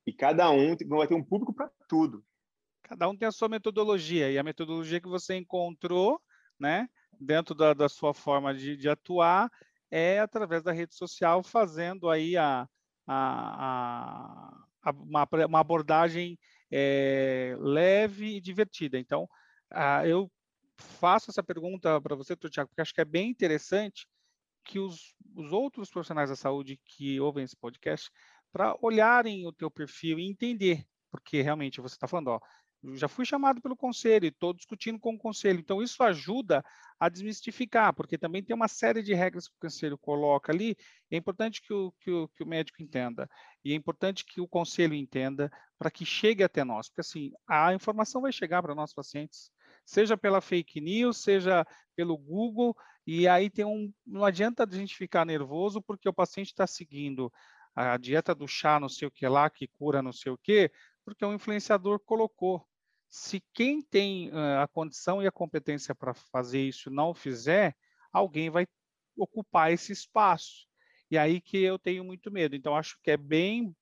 [0.06, 2.24] E cada um vai ter um público para tudo.
[2.84, 4.32] Cada um tem a sua metodologia.
[4.32, 6.22] E a metodologia que você encontrou,
[6.60, 6.88] né,
[7.20, 9.52] dentro da, da sua forma de, de, atuar,
[9.92, 12.68] é através da rede social, fazendo aí a,
[13.08, 16.38] a, a uma, uma, abordagem
[16.72, 18.98] é, leve e divertida.
[18.98, 19.28] Então,
[19.72, 20.32] ah, eu
[20.78, 24.08] faço essa pergunta para você, Tiago, porque acho que é bem interessante
[24.64, 28.10] que os, os outros profissionais da saúde que ouvem esse podcast,
[28.52, 32.40] para olharem o teu perfil e entender, porque realmente você está falando, ó,
[32.94, 35.60] já fui chamado pelo conselho, estou discutindo com o conselho.
[35.60, 36.64] Então, isso ajuda
[37.00, 40.76] a desmistificar, porque também tem uma série de regras que o conselho coloca ali.
[41.10, 43.30] É importante que o, que o, que o médico entenda,
[43.64, 47.74] e é importante que o conselho entenda para que chegue até nós, porque assim, a
[47.74, 49.52] informação vai chegar para nossos pacientes
[49.86, 53.94] seja pela fake news, seja pelo Google, e aí tem um.
[54.06, 57.32] Não adianta a gente ficar nervoso porque o paciente está seguindo
[57.76, 60.72] a dieta do chá, não sei o que lá, que cura não sei o que,
[61.04, 62.66] porque o influenciador colocou.
[63.18, 64.30] Se quem tem
[64.62, 67.74] a condição e a competência para fazer isso não fizer,
[68.12, 68.68] alguém vai
[69.16, 70.68] ocupar esse espaço.
[71.10, 72.58] E aí que eu tenho muito medo.
[72.58, 73.74] Então, acho que é bem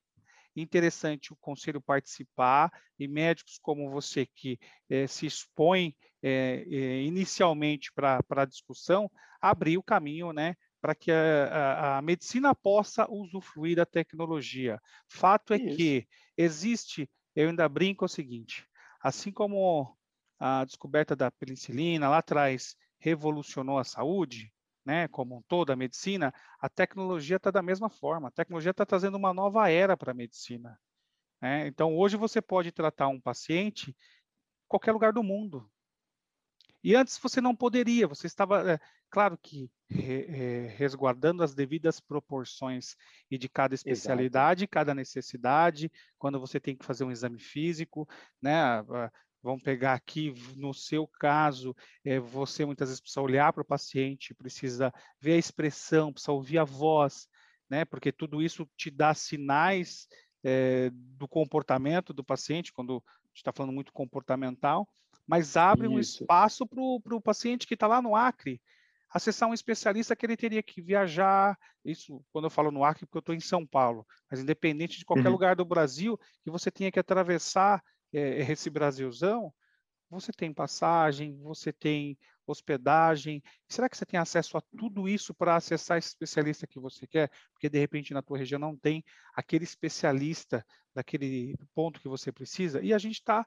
[0.56, 7.92] interessante o conselho participar e médicos como você que eh, se expõe eh, eh, inicialmente
[7.92, 9.10] para a discussão,
[9.42, 14.80] abrir o caminho né, para que a, a, a, medicina possa usufruir da tecnologia.
[15.08, 15.76] Fato é Isso.
[15.76, 18.64] que existe, eu ainda brinco o seguinte,
[19.04, 19.98] assim como
[20.40, 24.54] a descoberta da penicilina lá atrás revolucionou a saúde,
[24.86, 28.30] né, como um todo, a medicina, a tecnologia está da mesma forma.
[28.30, 30.80] A tecnologia está trazendo uma nova era para a medicina.
[31.42, 31.68] Né?
[31.68, 33.96] Então, hoje você pode tratar um paciente em
[34.68, 35.70] qualquer lugar do mundo.
[36.84, 42.96] E antes você não poderia, você estava, é, claro que é, resguardando as devidas proporções
[43.32, 44.72] e de cada especialidade, Exato.
[44.72, 48.08] cada necessidade, quando você tem que fazer um exame físico,
[48.42, 48.84] né,
[49.44, 54.34] Vamos pegar aqui, no seu caso, é, você muitas vezes precisa olhar para o paciente,
[54.34, 57.28] precisa ver a expressão, precisa ouvir a voz,
[57.70, 57.84] né?
[57.84, 60.08] Porque tudo isso te dá sinais
[60.46, 64.88] é, do comportamento do paciente, quando a gente está falando muito comportamental,
[65.28, 65.96] mas abre isso.
[65.96, 68.62] um espaço para o paciente que está lá no Acre,
[69.10, 73.18] acessar um especialista que ele teria que viajar, isso quando eu falo no Acre, porque
[73.18, 75.34] eu estou em São Paulo, mas independente de qualquer uhum.
[75.34, 79.54] lugar do Brasil, que você tenha que atravessar é, esse Brasilzão,
[80.10, 83.42] você tem passagem, você tem hospedagem.
[83.68, 87.32] Será que você tem acesso a tudo isso para acessar esse especialista que você quer?
[87.52, 89.04] Porque de repente na tua região não tem
[89.36, 92.82] aquele especialista daquele ponto que você precisa.
[92.82, 93.46] E a gente está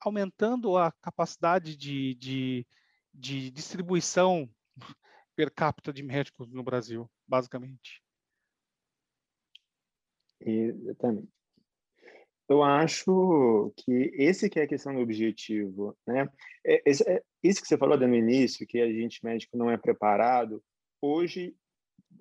[0.00, 2.66] aumentando a capacidade de, de,
[3.12, 4.48] de distribuição
[5.36, 8.02] per capita de médicos no Brasil, basicamente.
[10.40, 11.28] Exatamente.
[12.48, 16.26] Eu acho que esse que é a questão do objetivo, né?
[16.64, 20.64] É, é, isso que você falou no início, que a gente médico não é preparado,
[21.00, 21.54] hoje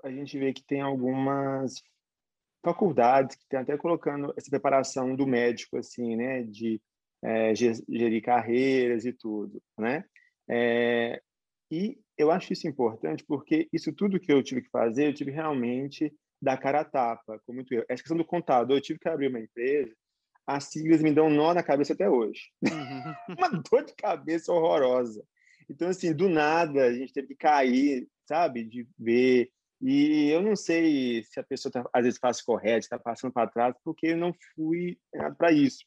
[0.03, 1.81] a gente vê que tem algumas
[2.61, 6.43] faculdades que estão até colocando essa preparação do médico, assim, né?
[6.43, 6.81] De
[7.23, 10.03] é, gerir carreiras e tudo, né?
[10.49, 11.21] É,
[11.71, 15.31] e eu acho isso importante porque isso tudo que eu tive que fazer, eu tive
[15.31, 17.85] realmente dar cara a tapa, com muito erro.
[17.89, 19.93] Essa questão do contador, eu tive que abrir uma empresa,
[20.45, 22.51] as siglas me dão um nó na cabeça até hoje.
[22.63, 23.35] Uhum.
[23.37, 25.23] uma dor de cabeça horrorosa.
[25.69, 28.63] Então, assim, do nada, a gente teve que cair, sabe?
[28.63, 29.49] De ver.
[29.81, 33.49] E eu não sei se a pessoa tá, às vezes faz correto, está passando para
[33.49, 35.85] trás, porque eu não fui é, para isso.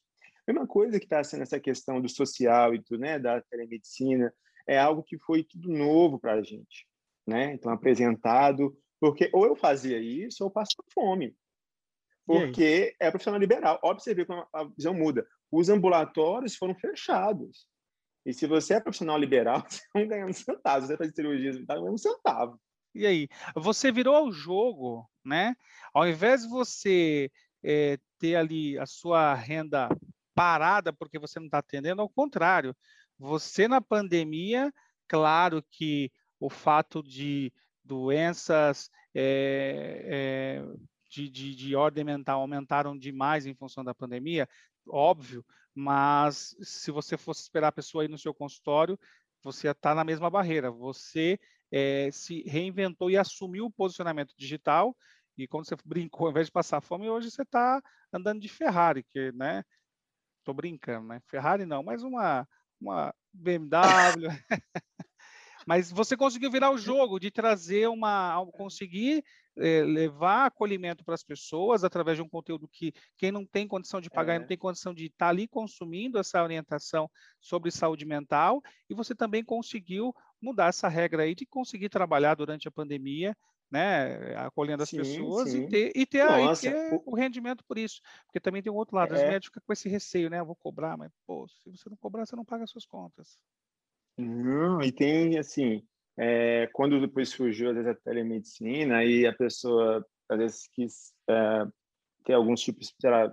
[0.50, 3.20] A mesma coisa que está sendo essa questão do social e tudo, né?
[3.20, 4.34] Da telemedicina,
[4.66, 6.88] é algo que foi tudo novo para a gente,
[7.24, 7.54] né?
[7.54, 11.36] Então, apresentado, porque ou eu fazia isso ou passava fome.
[12.26, 13.78] Porque é profissional liberal.
[13.82, 15.24] Óbvio você vê como a visão muda.
[15.52, 17.66] Os ambulatórios foram fechados.
[18.26, 20.88] E se você é profissional liberal, você não ganhando centavos.
[20.88, 22.60] Você faz cirurgia, você está ganhando um centavo.
[22.92, 23.28] E aí?
[23.54, 25.54] Você virou ao jogo, né?
[25.94, 27.30] Ao invés de você
[27.62, 29.88] é, ter ali a sua renda
[30.34, 32.74] parada porque você não está atendendo, ao contrário.
[33.18, 34.72] Você na pandemia,
[35.08, 37.52] claro que o fato de
[37.84, 40.64] doenças é, é,
[41.08, 44.48] de, de, de, ordem mental aumentaram demais em função da pandemia,
[44.88, 48.98] óbvio, mas se você fosse esperar a pessoa ir no seu consultório,
[49.42, 50.70] você estar na mesma barreira.
[50.70, 51.38] Você
[51.70, 54.96] é, se reinventou e assumiu o posicionamento digital,
[55.38, 59.02] e quando você brincou, ao invés de passar fome, hoje você está andando de Ferrari,
[59.02, 59.64] que, né?
[60.50, 61.20] Estou brincando, né?
[61.28, 62.46] Ferrari não, mas uma,
[62.80, 64.28] uma BMW.
[65.66, 69.22] Mas você conseguiu virar o jogo de trazer uma, conseguir
[69.58, 74.00] é, levar acolhimento para as pessoas através de um conteúdo que quem não tem condição
[74.00, 74.38] de pagar, é.
[74.38, 77.08] não tem condição de estar tá ali consumindo essa orientação
[77.38, 82.66] sobre saúde mental, e você também conseguiu mudar essa regra aí de conseguir trabalhar durante
[82.66, 83.36] a pandemia
[83.70, 85.64] né, acolhendo as sim, pessoas sim.
[85.64, 87.02] e ter, e ter, Nossa, e ter o...
[87.06, 87.14] o...
[87.14, 88.00] rendimento por isso.
[88.26, 89.16] Porque também tem o outro lado, é.
[89.16, 90.40] os médicos ficam com esse receio, né?
[90.40, 93.38] Eu vou cobrar, mas, pô, se você não cobrar, você não paga as suas contas.
[94.18, 95.83] Não, e tem, assim,
[96.18, 101.66] é, quando depois surgiu, às vezes, a telemedicina, e a pessoa, às vezes, quis é,
[102.24, 103.33] ter alguns tipos, sei lá,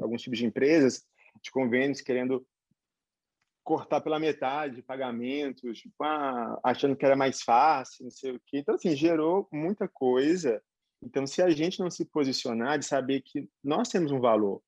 [0.00, 1.06] alguns tipos de empresas,
[1.42, 2.44] de convênios, querendo
[3.64, 8.58] cortar pela metade pagamentos, tipo, ah, achando que era mais fácil, não sei o quê.
[8.58, 10.62] Então, assim, gerou muita coisa.
[11.02, 14.62] Então, se a gente não se posicionar, de saber que nós temos um valor,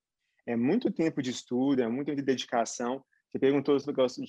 [0.47, 3.05] é muito tempo de estudo, é muito tempo de dedicação.
[3.31, 4.23] Você perguntou se gosto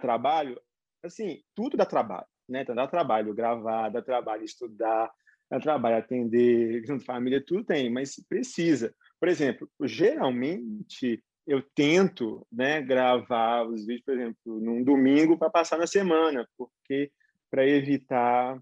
[0.00, 0.60] trabalho
[1.04, 2.62] assim, tudo dá trabalho, né?
[2.62, 5.10] Então, dá trabalho gravar, dá trabalho estudar,
[5.50, 8.94] dá trabalho atender, família, tudo tem, mas precisa.
[9.18, 15.78] Por exemplo, geralmente eu tento, né, gravar os vídeos, por exemplo, num domingo para passar
[15.78, 17.10] na semana, porque
[17.50, 18.60] para evitar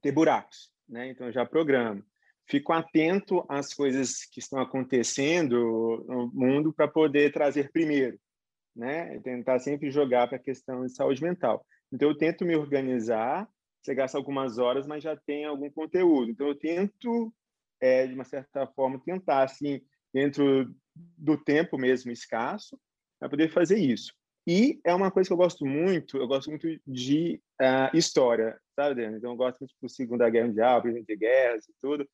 [0.00, 1.08] ter buracos, né?
[1.08, 2.02] Então já programo.
[2.46, 8.18] Fico atento às coisas que estão acontecendo no mundo para poder trazer primeiro
[8.74, 9.18] né?
[9.20, 11.64] Tentar sempre jogar para a questão de saúde mental.
[11.92, 13.48] Então, eu tento me organizar,
[13.80, 16.30] você gasta algumas horas, mas já tem algum conteúdo.
[16.30, 17.32] Então, eu tento,
[17.80, 19.80] é, de uma certa forma, tentar, assim,
[20.12, 22.78] dentro do tempo mesmo escasso,
[23.18, 24.12] para poder fazer isso.
[24.46, 28.96] E é uma coisa que eu gosto muito, eu gosto muito de uh, história, sabe,
[28.96, 29.16] Daniel?
[29.16, 32.08] Então, eu gosto muito da Segunda Guerra Mundial, Presidente de Guerras e tudo.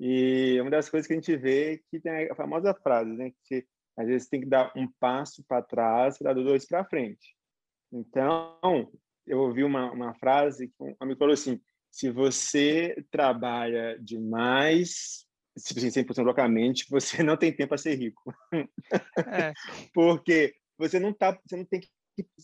[0.00, 3.32] E uma das coisas que a gente vê que tem a famosa frase, né?
[3.44, 3.66] Que
[3.96, 7.36] às vezes tem que dar um passo para trás para dar dois para frente.
[7.92, 8.58] Então,
[9.26, 15.74] eu ouvi uma, uma frase que um amigo falou assim: se você trabalha demais, se
[15.74, 18.34] você 100% loucamente, você não tem tempo para ser rico.
[18.52, 19.52] É.
[19.94, 21.88] Porque você não tá, você não tem que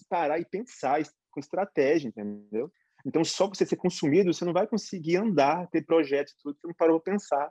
[0.08, 2.70] parar e pensar com estratégia, entendeu?
[3.04, 6.74] Então, só você ser consumido, você não vai conseguir andar, ter projetos, tudo, você não
[6.74, 7.50] parou para pensar.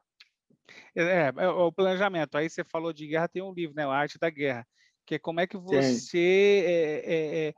[0.95, 2.37] É, é, é, o planejamento.
[2.37, 3.83] Aí você falou de guerra, tem um livro, né?
[3.83, 4.67] A Arte da Guerra,
[5.05, 7.53] que é como é que você é, é,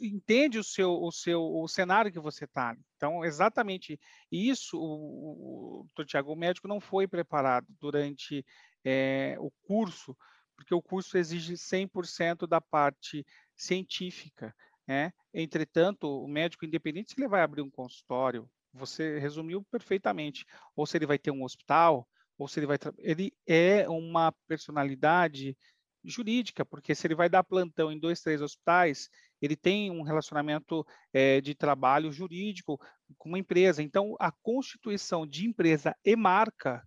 [0.00, 2.76] entende o seu, o seu o cenário que você está.
[2.96, 3.98] Então, exatamente
[4.30, 8.44] isso, o, o, o Tiago, o médico não foi preparado durante
[8.84, 10.16] é, o curso,
[10.56, 13.24] porque o curso exige 100% da parte
[13.56, 14.54] científica.
[14.86, 15.12] Né?
[15.32, 20.96] Entretanto, o médico, independente se ele vai abrir um consultório, você resumiu perfeitamente, ou se
[20.96, 22.08] ele vai ter um hospital,
[22.38, 22.78] ou se ele vai.
[22.98, 25.56] Ele é uma personalidade
[26.04, 29.08] jurídica, porque se ele vai dar plantão em dois, três hospitais,
[29.42, 32.80] ele tem um relacionamento é, de trabalho jurídico
[33.18, 33.82] com uma empresa.
[33.82, 36.80] Então, a constituição de empresa e marca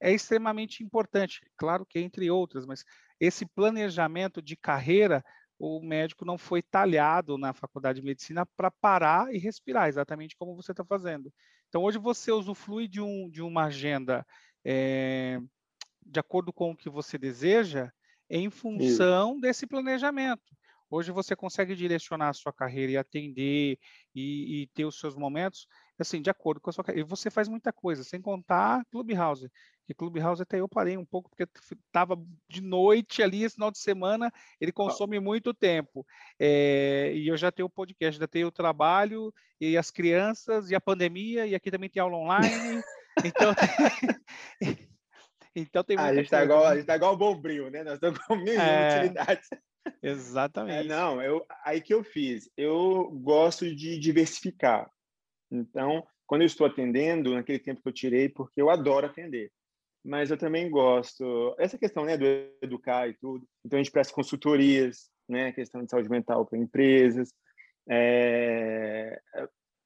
[0.00, 1.40] é extremamente importante.
[1.56, 2.84] Claro que entre outras, mas
[3.18, 5.24] esse planejamento de carreira,
[5.58, 10.54] o médico não foi talhado na faculdade de medicina para parar e respirar, exatamente como
[10.54, 11.32] você está fazendo.
[11.68, 14.26] Então, hoje você usufrui de, um, de uma agenda
[14.62, 15.40] é,
[16.04, 17.90] de acordo com o que você deseja,
[18.28, 19.40] em função Isso.
[19.40, 20.42] desse planejamento.
[20.90, 23.78] Hoje você consegue direcionar a sua carreira e atender
[24.14, 25.66] e, e, ter os seus momentos,
[25.98, 27.06] assim, de acordo com a sua carreira.
[27.06, 29.50] E você faz muita coisa, sem contar Clubhouse.
[29.86, 31.46] Que Clubhouse até eu parei um pouco, porque
[31.86, 32.16] estava
[32.48, 36.06] de noite ali, esse final de semana, ele consome muito tempo.
[36.38, 40.74] É, e eu já tenho o podcast, já tenho o trabalho, e as crianças, e
[40.74, 42.82] a pandemia, e aqui também tem aula online.
[43.24, 43.54] então,
[45.54, 47.84] então tem muita a gente está igual, a gente tá igual o Bombril, né?
[47.84, 49.48] Nós estamos com mil é, utilidades.
[50.02, 50.86] Exatamente.
[50.86, 54.90] É, não, eu, aí que eu fiz, eu gosto de diversificar.
[55.50, 59.50] Então, quando eu estou atendendo, naquele tempo que eu tirei, porque eu adoro atender,
[60.04, 62.24] mas eu também gosto, essa questão né, do
[62.62, 67.32] educar e tudo, então a gente presta consultorias, né, questão de saúde mental para empresas,
[67.88, 69.20] é,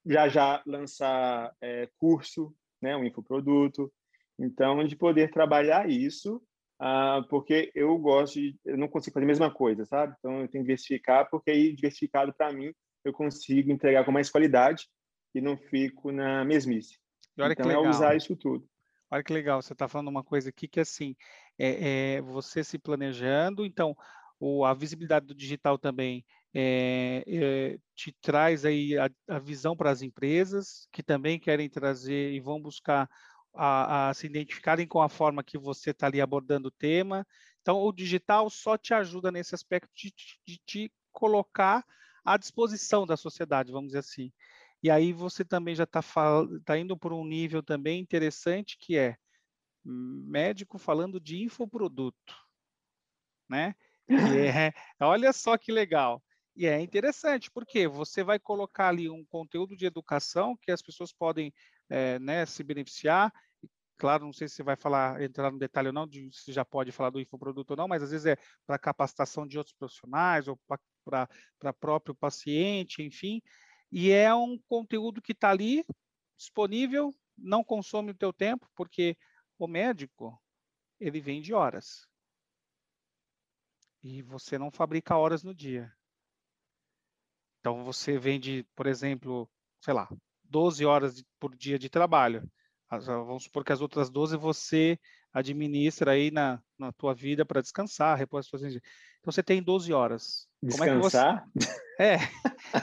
[0.07, 3.93] já já lançar é, curso, né, um infoproduto,
[4.39, 6.41] então, de poder trabalhar isso,
[6.79, 10.15] ah, porque eu gosto de, eu não consigo fazer a mesma coisa, sabe?
[10.19, 12.73] Então, eu tenho que diversificar, porque aí, diversificado para mim,
[13.05, 14.89] eu consigo entregar com mais qualidade
[15.35, 16.99] e não fico na mesmice.
[17.37, 17.85] E olha então, que legal.
[17.85, 18.69] é usar isso tudo.
[19.11, 21.17] Olha que legal, você está falando uma coisa aqui que, assim,
[21.59, 23.97] é, é você se planejando, então,
[24.39, 26.25] o, a visibilidade do digital também
[26.55, 32.33] é, é, te traz aí a, a visão para as empresas que também querem trazer
[32.33, 33.09] e vão buscar
[33.55, 37.27] a, a se identificarem com a forma que você está ali abordando o tema.
[37.61, 40.13] Então, o digital só te ajuda nesse aspecto de,
[40.47, 41.85] de te colocar
[42.25, 44.33] à disposição da sociedade, vamos dizer assim.
[44.83, 46.01] E aí você também já está
[46.65, 49.17] tá indo por um nível também interessante que é
[49.85, 52.35] médico falando de infoproduto,
[53.49, 53.75] né?
[54.09, 54.09] É,
[55.01, 56.23] olha só que legal.
[56.55, 61.13] E é interessante, porque você vai colocar ali um conteúdo de educação que as pessoas
[61.13, 61.53] podem
[61.89, 63.33] é, né, se beneficiar.
[63.97, 66.65] Claro, não sei se você vai falar, entrar no detalhe ou não, de, se já
[66.65, 70.47] pode falar do infoproduto ou não, mas às vezes é para capacitação de outros profissionais
[70.47, 70.59] ou
[71.05, 73.43] para próprio paciente, enfim.
[73.91, 75.85] E é um conteúdo que está ali,
[76.37, 79.17] disponível, não consome o teu tempo, porque
[79.59, 80.41] o médico,
[81.01, 82.07] ele vende horas.
[84.03, 85.93] E você não fabrica horas no dia.
[87.59, 90.09] Então, você vende, por exemplo, sei lá,
[90.49, 92.49] 12 horas de, por dia de trabalho.
[92.91, 94.99] Vamos supor que as outras 12 você
[95.33, 98.81] administra aí na, na tua vida para descansar, repor as suas Então,
[99.25, 100.49] você tem 12 horas.
[100.63, 101.47] Descansar?
[102.01, 102.17] É,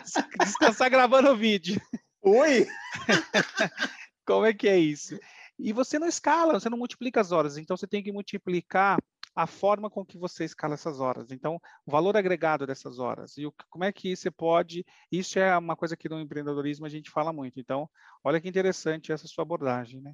[0.03, 0.19] você...
[0.19, 1.81] é, descansar gravando o vídeo.
[2.21, 2.67] Oi!
[4.27, 5.17] Como é que é isso?
[5.57, 8.97] E você não escala, você não multiplica as horas, então você tem que multiplicar
[9.35, 11.31] a forma com que você escala essas horas.
[11.31, 13.37] Então, o valor agregado dessas horas.
[13.37, 14.85] E o, como é que você pode.
[15.11, 17.59] Isso é uma coisa que no empreendedorismo a gente fala muito.
[17.59, 17.89] Então,
[18.23, 20.13] olha que interessante essa sua abordagem, né?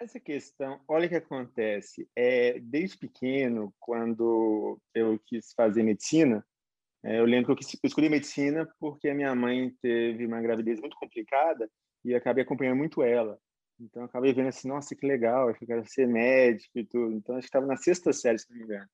[0.00, 2.08] Essa questão, olha o que acontece.
[2.16, 6.44] É, desde pequeno, quando eu quis fazer medicina,
[7.04, 10.42] é, eu lembro que eu, quis, eu escolhi medicina porque a minha mãe teve uma
[10.42, 11.70] gravidez muito complicada
[12.04, 13.38] e acabei acompanhando muito ela.
[13.84, 17.14] Então, eu acabei vendo assim, nossa, que legal, eu quero ser médico e tudo.
[17.14, 18.88] Então, acho que estava na sexta série, se não me engano.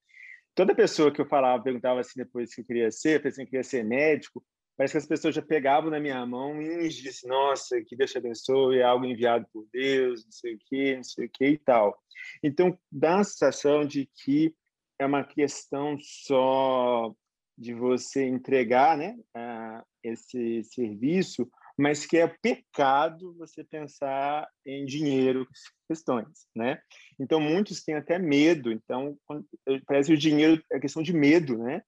[0.54, 3.50] Toda pessoa que eu falava, perguntava assim depois que eu queria ser, pensei que eu
[3.50, 4.44] queria ser médico,
[4.76, 8.18] parece que as pessoas já pegavam na minha mão e disse, nossa, que Deus te
[8.18, 11.58] abençoe, é algo enviado por Deus, não sei o quê, não sei o quê e
[11.58, 11.96] tal.
[12.42, 14.54] Então, dá a sensação de que
[14.98, 17.14] é uma questão só
[17.56, 21.48] de você entregar né, uh, esse serviço
[21.80, 25.48] mas que é pecado você pensar em dinheiro,
[25.88, 26.78] questões, né?
[27.18, 28.70] Então muitos têm até medo.
[28.70, 29.16] Então
[29.86, 31.82] parece que o dinheiro é questão de medo, né?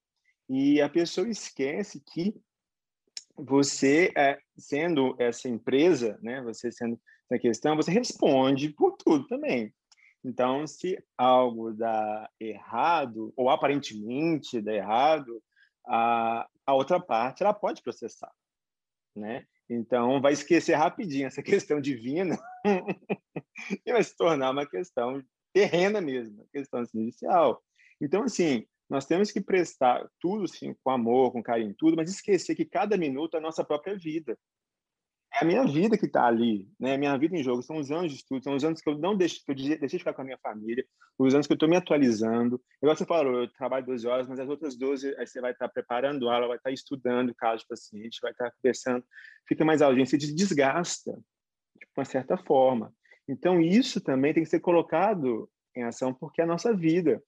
[0.48, 2.34] E a pessoa esquece que
[3.36, 6.40] você é, sendo essa empresa, né?
[6.42, 6.98] Você sendo
[7.30, 9.74] essa questão, você responde por tudo também.
[10.24, 15.42] Então, se algo dá errado ou aparentemente dá errado,
[15.86, 18.32] a, a outra parte ela pode processar,
[19.14, 19.44] né?
[19.72, 22.38] Então, vai esquecer rapidinho essa questão divina
[23.86, 27.62] e vai se tornar uma questão terrena mesmo, uma questão assim, inicial.
[28.00, 32.54] Então, assim, nós temos que prestar tudo assim, com amor, com carinho, tudo, mas esquecer
[32.54, 34.38] que cada minuto é a nossa própria vida.
[35.34, 36.94] É a minha vida que está ali, né?
[36.94, 38.98] A minha vida em jogo são os anos de estudo, são os anos que eu
[38.98, 40.84] não deixo, que eu deixei de ficar com a minha família,
[41.18, 42.60] os anos que eu estou me atualizando.
[42.82, 45.68] Igual você falou, eu trabalho 12 horas, mas as outras 12 aí você vai estar
[45.68, 49.04] tá preparando aula, vai estar tá estudando caso do paciente, vai estar tá conversando,
[49.48, 52.92] fica mais audiência, se desgasta de uma certa forma.
[53.26, 57.22] Então isso também tem que ser colocado em ação porque é a nossa vida,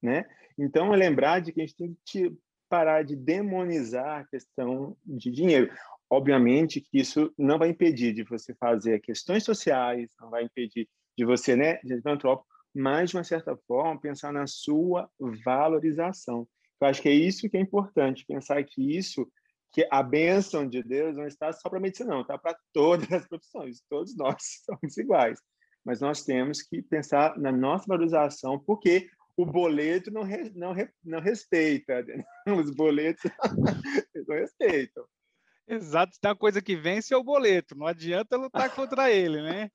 [0.00, 0.24] né?
[0.56, 2.32] Então é lembrar de que a gente tem que
[2.68, 5.70] parar de demonizar a questão de dinheiro.
[6.12, 10.86] Obviamente que isso não vai impedir de você fazer questões sociais, não vai impedir
[11.16, 15.08] de você, né, de filantrópico, mas de uma certa forma pensar na sua
[15.42, 16.46] valorização.
[16.78, 19.26] Eu acho que é isso que é importante, pensar que isso,
[19.72, 23.10] que a bênção de Deus não está só para a medicina, não, está para todas
[23.10, 24.36] as profissões, todos nós
[24.68, 25.40] somos iguais.
[25.82, 30.90] Mas nós temos que pensar na nossa valorização, porque o boleto não, re, não, re,
[31.02, 32.04] não respeita,
[32.54, 33.30] os boletos
[34.28, 35.06] não respeitam.
[35.66, 39.70] Exato, tem uma coisa que vence é o boleto, não adianta lutar contra ele, né?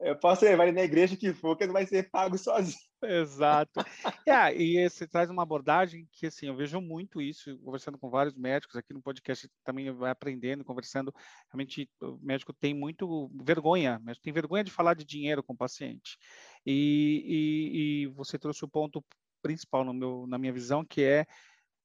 [0.00, 2.78] Eu posso levar ele na igreja que for, que ele vai ser pago sozinho.
[3.02, 3.84] Exato.
[4.26, 8.34] É, e você traz uma abordagem que, assim, eu vejo muito isso, conversando com vários
[8.34, 11.14] médicos aqui no podcast, também vai aprendendo, conversando.
[11.50, 15.56] Realmente, o médico tem muito vergonha, médico tem vergonha de falar de dinheiro com o
[15.56, 16.18] paciente.
[16.64, 19.04] E, e, e você trouxe o ponto
[19.42, 21.26] principal meu, na minha visão, que é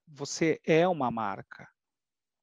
[0.07, 1.67] você é uma marca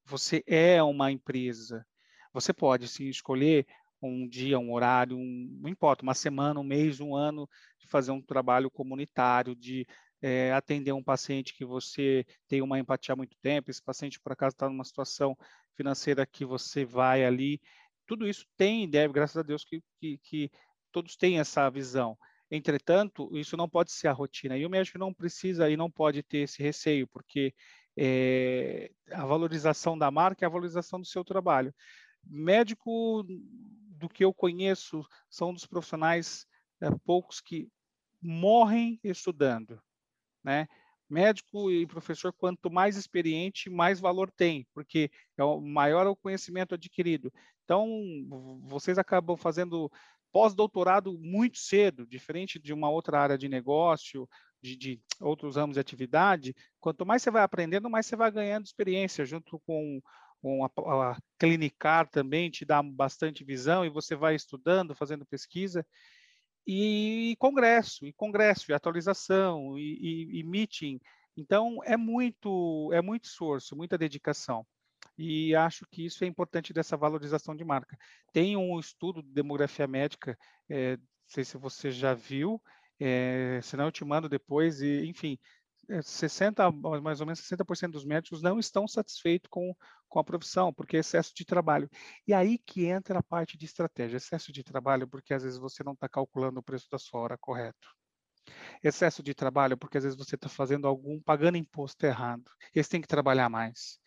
[0.09, 1.87] você é uma empresa.
[2.33, 3.67] Você pode sim escolher
[4.01, 7.49] um dia, um horário, um, não importa, uma semana, um mês, um ano,
[7.79, 9.87] de fazer um trabalho comunitário, de
[10.23, 14.33] é, atender um paciente que você tem uma empatia há muito tempo, esse paciente por
[14.33, 15.37] acaso está numa situação
[15.77, 17.61] financeira que você vai ali.
[18.07, 20.51] Tudo isso tem deve, graças a Deus, que, que, que
[20.91, 22.17] todos têm essa visão.
[22.51, 24.57] Entretanto, isso não pode ser a rotina.
[24.57, 27.55] E o médico não precisa e não pode ter esse receio, porque
[28.01, 31.75] é, a valorização da marca é a valorização do seu trabalho.
[32.25, 36.47] Médico, do que eu conheço, são dos profissionais
[36.81, 37.69] é, poucos que
[38.23, 39.81] morrem estudando,
[40.45, 40.69] né?
[41.11, 46.75] Médico e professor, quanto mais experiente, mais valor tem, porque é o maior o conhecimento
[46.75, 47.33] adquirido.
[47.65, 47.89] Então,
[48.65, 49.91] vocês acabam fazendo
[50.31, 54.29] pós-doutorado muito cedo, diferente de uma outra área de negócio
[54.63, 58.67] de, de, outros ramos de atividade, quanto mais você vai aprendendo, mais você vai ganhando
[58.67, 60.01] experiência, junto com,
[60.41, 60.71] com a,
[61.11, 65.87] a clinicar também, te dá bastante visão, e você vai estudando, fazendo pesquisa,
[66.67, 71.01] e, e congresso, e congresso, e atualização, e, e, e meeting.
[71.37, 74.67] Então, é muito, é muito esforço, muita dedicação.
[75.17, 77.97] E acho que isso é importante dessa valorização de marca.
[78.33, 80.39] Tem um estudo de demografia médica,
[80.69, 82.63] é, não sei se você já viu,
[83.01, 85.39] é, senão eu te mando depois, e enfim,
[86.03, 89.75] 60, é, mais ou menos 60% dos médicos não estão satisfeitos com,
[90.09, 91.89] com a profissão, porque é excesso de trabalho.
[92.27, 95.83] E aí que entra a parte de estratégia, excesso de trabalho, porque às vezes você
[95.83, 97.89] não está calculando o preço da sua hora correto.
[98.83, 102.45] Excesso de trabalho, porque às vezes você está fazendo algum, pagando imposto errado.
[102.75, 103.99] E você tem que trabalhar mais.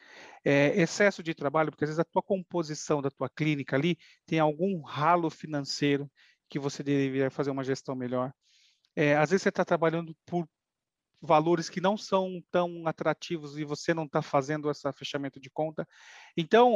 [0.43, 4.39] É, excesso de trabalho, porque às vezes a tua composição da tua clínica ali tem
[4.39, 6.09] algum ralo financeiro
[6.49, 8.33] que você deveria fazer uma gestão melhor.
[8.95, 10.47] É, às vezes você está trabalhando por
[11.21, 15.87] valores que não são tão atrativos e você não está fazendo esse fechamento de conta.
[16.35, 16.71] Então,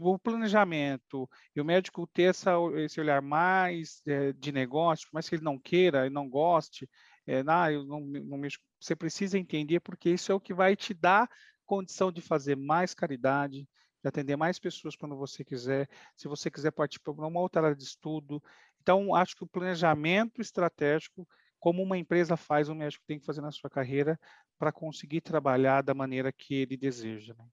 [0.00, 5.34] o, planejamento e o médico ter essa, esse olhar mais é, de negócio, mas que
[5.34, 6.88] ele não queira e não goste,
[7.26, 10.74] é, não, eu não, não mexo, você precisa entender porque isso é o que vai
[10.74, 11.28] te dar
[11.66, 13.68] condição de fazer mais caridade,
[14.04, 17.74] de atender mais pessoas quando você quiser, se você quiser participar de uma outra área
[17.74, 18.42] de estudo,
[18.82, 21.26] então, acho que o planejamento estratégico,
[21.58, 24.20] como uma empresa faz, o médico tem que fazer na sua carreira
[24.58, 27.34] para conseguir trabalhar da maneira que ele deseja.
[27.38, 27.46] Né?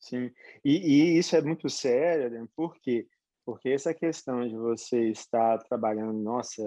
[0.00, 0.32] Sim,
[0.64, 2.44] e, e, isso é muito sério, né?
[2.56, 3.06] por quê?
[3.44, 6.60] Porque essa questão de você estar trabalhando, nossa,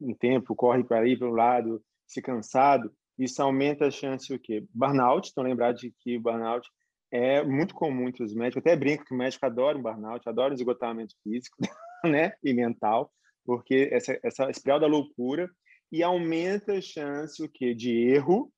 [0.00, 4.38] um tempo, corre para ir para um lado, se cansado, isso aumenta a chance o
[4.38, 4.64] quê?
[4.72, 6.68] Burnout, então lembrar de que burnout
[7.12, 10.52] é muito comum entre os médicos, até brinco que o médico adora um burnout, adora
[10.52, 11.56] um esgotamento físico
[12.02, 12.32] né?
[12.42, 13.12] e mental,
[13.44, 15.50] porque essa, essa espiral da loucura
[15.92, 17.74] e aumenta a chance o quê?
[17.74, 18.50] de erro,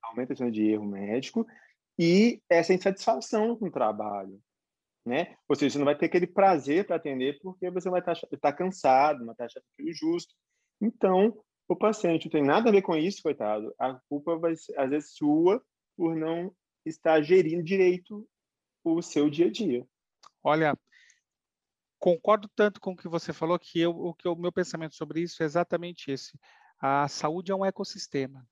[0.00, 1.44] aumenta a chance de erro médico
[1.98, 4.40] e essa insatisfação com o trabalho,
[5.04, 5.36] né?
[5.48, 8.28] Ou seja, você não vai ter aquele prazer para atender porque você vai estar tá,
[8.40, 10.32] tá cansado, uma taxa de justo.
[10.80, 11.36] Então,
[11.66, 13.74] o paciente não tem nada a ver com isso, coitado.
[13.76, 15.60] A culpa vai ser, às vezes, sua
[15.96, 16.54] por não
[16.88, 18.28] estar gerindo direito
[18.84, 19.86] o seu dia a dia.
[20.42, 20.78] Olha,
[21.98, 25.20] concordo tanto com o que você falou que eu, o que o meu pensamento sobre
[25.20, 26.38] isso é exatamente esse.
[26.80, 28.46] A saúde é um ecossistema,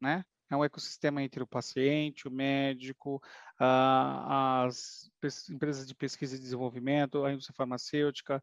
[0.00, 0.24] né?
[0.54, 3.22] é um ecossistema entre o paciente, o médico,
[3.58, 5.10] as
[5.50, 8.42] empresas de pesquisa e desenvolvimento, a indústria farmacêutica,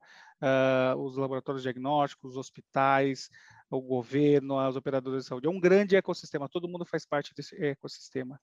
[0.97, 3.29] os laboratórios diagnósticos, os hospitais,
[3.69, 5.47] o governo, as operadoras de saúde.
[5.47, 8.39] É um grande ecossistema, todo mundo faz parte desse ecossistema.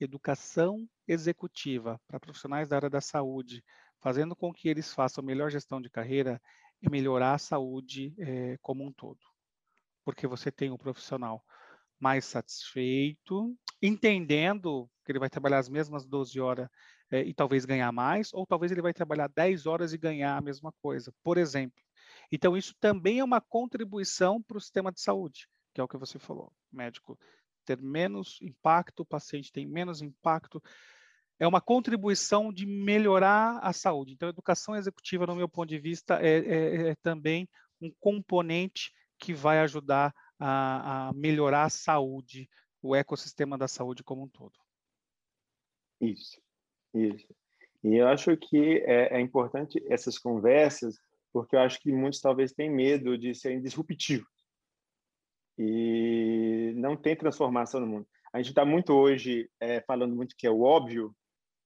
[0.00, 3.64] Educação executiva para profissionais da área da saúde,
[4.00, 6.40] fazendo com que eles façam melhor gestão de carreira
[6.80, 9.18] e melhorar a saúde eh, como um todo.
[10.04, 11.44] Porque você tem um profissional
[11.98, 16.68] mais satisfeito, entendendo que ele vai trabalhar as mesmas 12 horas
[17.10, 20.40] é, e talvez ganhar mais, ou talvez ele vai trabalhar 10 horas e ganhar a
[20.40, 21.82] mesma coisa, por exemplo.
[22.30, 25.96] Então, isso também é uma contribuição para o sistema de saúde, que é o que
[25.96, 26.52] você falou.
[26.70, 27.18] Médico
[27.68, 30.62] ter menos impacto, o paciente tem menos impacto,
[31.38, 34.14] é uma contribuição de melhorar a saúde.
[34.14, 37.48] Então, a educação executiva, no meu ponto de vista, é, é, é também
[37.80, 42.48] um componente que vai ajudar a, a melhorar a saúde,
[42.82, 44.58] o ecossistema da saúde como um todo.
[46.00, 46.40] Isso,
[46.94, 47.28] isso.
[47.84, 50.98] E eu acho que é, é, importante essas conversas,
[51.32, 54.38] porque eu acho que muitos talvez têm medo de serem disruptivos
[55.58, 58.06] e não tem transformação no mundo.
[58.32, 61.14] A gente está muito hoje é, falando muito que é o óbvio,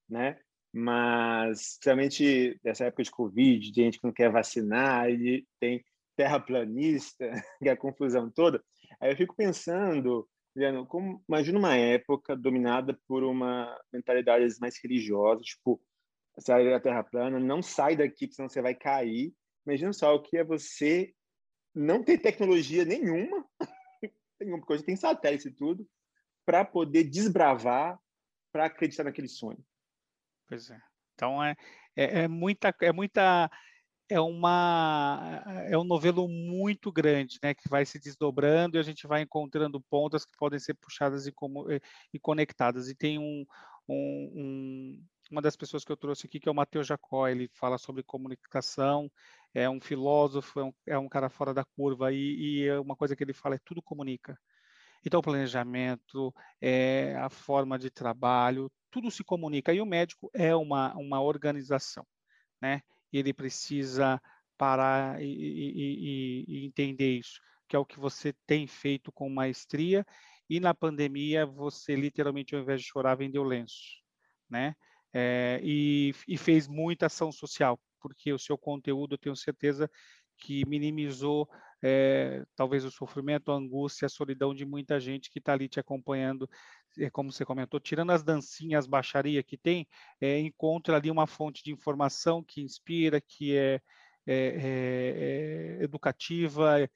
[0.09, 0.39] né?
[0.73, 5.85] Mas, principalmente nessa época de Covid, de gente que não quer vacinar, e tem
[6.17, 7.31] terraplanista,
[7.63, 8.63] que é a confusão toda.
[9.01, 15.43] Aí eu fico pensando, Leandro, como, imagina uma época dominada por uma mentalidade mais religiosa,
[15.43, 15.81] tipo,
[16.39, 19.35] sai da Terra plana, não sai daqui, senão você vai cair.
[19.67, 21.13] Imagina só o que é você
[21.75, 23.45] não ter tecnologia nenhuma,
[24.45, 25.89] porque hoje tem satélite e tudo,
[26.45, 27.99] para poder desbravar,
[28.53, 29.65] para acreditar naquele sonho.
[30.49, 30.81] Pois é.
[31.15, 31.57] Então é,
[31.97, 33.51] é, é muita é muita
[34.09, 39.07] é uma é um novelo muito grande, né, que vai se desdobrando e a gente
[39.07, 41.67] vai encontrando pontas que podem ser puxadas e, como,
[42.13, 42.89] e conectadas.
[42.89, 43.47] E tem um,
[43.89, 47.49] um, um, uma das pessoas que eu trouxe aqui que é o Matheus Jacó, ele
[47.55, 49.11] fala sobre comunicação,
[49.55, 52.97] é um filósofo, é um, é um cara fora da curva e, e é uma
[52.97, 54.39] coisa que ele fala é tudo comunica.
[55.05, 59.75] Então, o planejamento, é, a forma de trabalho, tudo se comunica.
[59.75, 62.07] E o médico é uma, uma organização,
[62.61, 62.83] né?
[63.13, 64.21] ele precisa
[64.57, 70.07] parar e, e, e, entender isso, que é o que você tem feito com maestria,
[70.49, 74.03] e na pandemia você literalmente, ao invés de chorar, vendeu lenço,
[74.49, 74.75] né?
[75.15, 79.89] É, e, e fez muita ação social, porque o seu conteúdo, eu tenho certeza,
[80.37, 81.49] que minimizou
[81.81, 85.79] é, talvez o sofrimento, a angústia, a solidão de muita gente que está ali te
[85.81, 86.49] acompanhando,
[86.99, 89.87] é, como você comentou, tirando as dancinhas, baixaria que tem,
[90.21, 93.81] é, encontra ali uma fonte de informação que inspira, que é,
[94.27, 96.89] é, é educativa,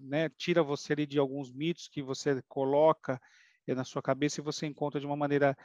[0.00, 3.20] né, tira você ali de alguns mitos que você coloca
[3.68, 5.56] na sua cabeça e você encontra de uma maneira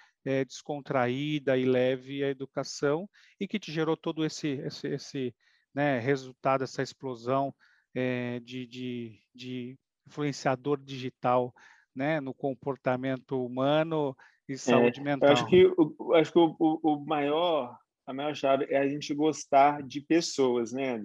[0.46, 5.36] descontraída e leve a educação e que te gerou todo esse, esse, esse
[5.74, 7.54] né, resultado dessa explosão
[7.94, 9.78] é, de, de, de,
[10.08, 11.54] influenciador digital
[11.96, 14.16] né, no comportamento humano
[14.48, 15.30] e é, saúde é, mental.
[15.30, 19.84] Acho que, o, acho que o, o, maior, a maior chave é a gente gostar
[19.84, 21.00] de pessoas, né,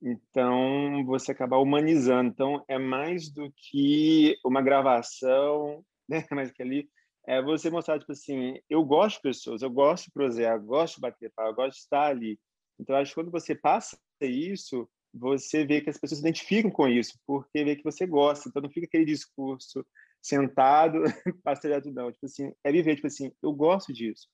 [0.00, 2.30] Então, você acabar humanizando.
[2.30, 6.24] Então, é mais do que uma gravação, né?
[6.30, 6.88] Mais que ali
[7.26, 10.96] é você mostrar, tipo assim, eu gosto de pessoas, eu gosto de prosear, eu gosto
[10.96, 12.38] de bater eu gosto de estar ali.
[12.80, 16.88] Então, acho que quando você passa isso, você vê que as pessoas se identificam com
[16.88, 18.48] isso, porque vê que você gosta.
[18.48, 19.86] Então, não fica aquele discurso
[20.20, 21.02] sentado,
[21.44, 22.10] pastelhado, não.
[22.10, 24.26] Tipo assim, é viver, tipo assim, eu gosto disso.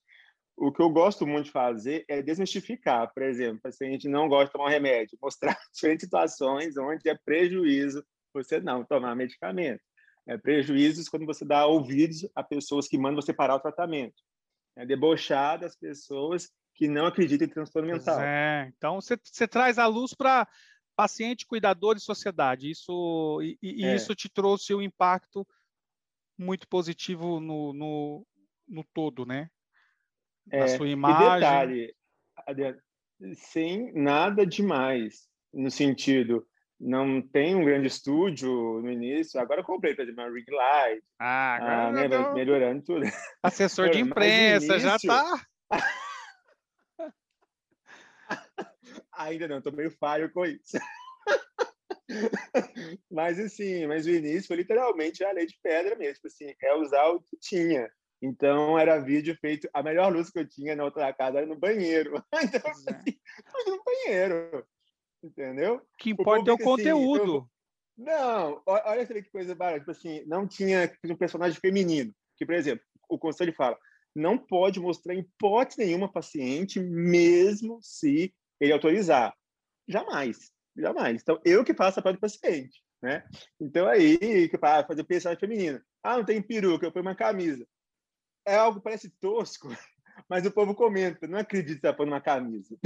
[0.57, 4.29] O que eu gosto muito de fazer é desmistificar, por exemplo, se a gente não
[4.29, 8.05] gosta de tomar um remédio, mostrar diferentes situações onde é prejuízo
[8.35, 9.81] você não tomar medicamento.
[10.29, 14.23] É prejuízos quando você dá ouvidos a pessoas que mandam você parar o tratamento.
[14.77, 18.21] É debochar das pessoas que não acredita em transtorno mental.
[18.21, 20.47] É, então você, você traz a luz para
[20.95, 22.71] paciente, cuidador e sociedade.
[22.71, 23.95] Isso, e, e é.
[23.95, 25.47] isso te trouxe um impacto
[26.37, 28.27] muito positivo no, no,
[28.69, 29.49] no todo, né?
[30.47, 31.37] Na é, sua imagem.
[31.37, 31.97] E detalhe,
[33.35, 36.48] sem nada demais, no sentido,
[36.81, 39.41] não tem um grande estúdio no início.
[39.41, 41.03] Agora eu comprei, por exemplo, uma ring light.
[41.19, 43.05] Ah, agora ah, né, melhorando tudo.
[43.43, 44.81] Assessor de imprensa, início...
[44.81, 45.47] já está.
[49.13, 50.79] Ainda não, tô meio falho com isso.
[53.11, 56.75] mas assim, mas o início foi literalmente a lei de pedra mesmo, tipo assim, é
[56.77, 57.91] usar o que tinha.
[58.23, 61.59] Então era vídeo feito, a melhor luz que eu tinha na outra casa era no
[61.59, 62.23] banheiro.
[62.43, 63.19] Então, assim,
[63.67, 64.67] no banheiro.
[65.23, 65.77] Entendeu?
[65.77, 67.51] O que importa é o assim, conteúdo.
[67.97, 69.81] Não, olha que coisa barata.
[69.81, 72.15] Tipo assim, não tinha um personagem feminino.
[72.37, 73.77] Que, por exemplo, o conselho fala,
[74.15, 79.35] não pode mostrar em hipótese nenhuma paciente, mesmo se ele autorizar.
[79.89, 81.21] Jamais, jamais.
[81.21, 83.25] Então, eu que faço a parte do paciente, né?
[83.61, 85.81] Então, aí, que para fazer personagem feminino.
[86.03, 87.67] Ah, não tem peruca, eu ponho uma camisa.
[88.47, 89.69] É algo que parece tosco,
[90.29, 92.77] mas o povo comenta, não acredita que pondo uma camisa.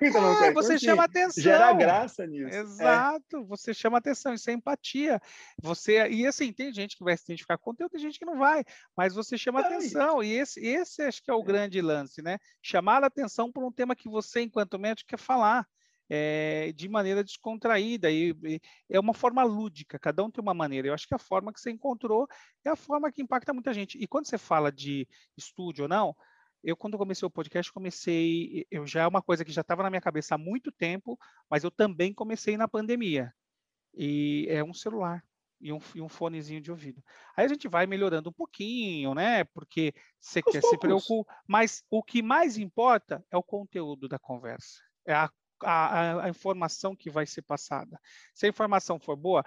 [0.00, 1.42] então, é, você chama atenção.
[1.42, 2.54] Gera graça nisso.
[2.54, 2.60] É.
[2.60, 3.44] Exato, é.
[3.44, 5.20] você chama atenção, isso é empatia.
[5.60, 8.38] Você, e assim, tem gente que vai se identificar com conteúdo, tem gente que não
[8.38, 8.64] vai,
[8.96, 10.22] mas você chama atenção.
[10.22, 11.44] E esse, esse acho que é o é.
[11.44, 12.38] grande lance, né?
[12.62, 15.66] Chamar a atenção por um tema que você, enquanto médico, quer falar.
[16.14, 20.88] É, de maneira descontraída e, e, é uma forma lúdica, cada um tem uma maneira.
[20.88, 22.28] Eu acho que a forma que você encontrou
[22.66, 23.96] é a forma que impacta muita gente.
[23.96, 26.14] E quando você fala de estúdio ou não,
[26.62, 29.90] eu quando comecei o podcast, comecei, eu já é uma coisa que já estava na
[29.90, 31.18] minha cabeça há muito tempo,
[31.50, 33.34] mas eu também comecei na pandemia.
[33.94, 35.24] E é um celular
[35.60, 37.02] e um, e um fonezinho de ouvido.
[37.36, 39.44] Aí a gente vai melhorando um pouquinho, né?
[39.44, 40.70] Porque você Os quer poucos.
[40.70, 45.30] se preocupar, mas o que mais importa é o conteúdo da conversa, é a,
[45.62, 47.98] a, a informação que vai ser passada.
[48.34, 49.44] Se a informação for boa,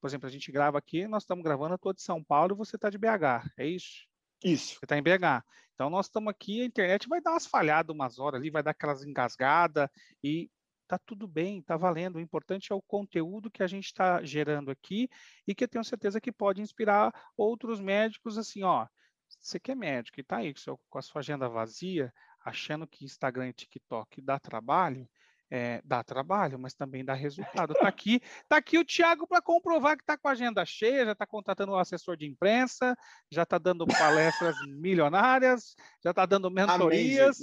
[0.00, 2.56] por exemplo, a gente grava aqui, nós estamos gravando, eu estou de São Paulo e
[2.56, 4.06] você está de BH, é isso?
[4.46, 4.74] Isso.
[4.74, 5.44] Você está em BH.
[5.74, 8.70] Então, nós estamos aqui, a internet vai dar umas falhadas umas horas ali, vai dar
[8.70, 9.88] aquelas engasgadas
[10.22, 10.48] e
[10.86, 12.16] tá tudo bem, tá valendo.
[12.16, 15.08] O importante é o conteúdo que a gente está gerando aqui
[15.48, 18.86] e que eu tenho certeza que pode inspirar outros médicos assim, ó.
[19.28, 20.54] Você que é médico e está aí
[20.88, 25.08] com a sua agenda vazia, achando que Instagram e TikTok dá trabalho,
[25.50, 27.72] é, dá trabalho, mas também dá resultado.
[27.72, 31.12] Está aqui, tá aqui o Tiago para comprovar que está com a agenda cheia, já
[31.12, 32.96] está contratando um assessor de imprensa,
[33.30, 37.38] já está dando palestras milionárias, já está dando mentorias.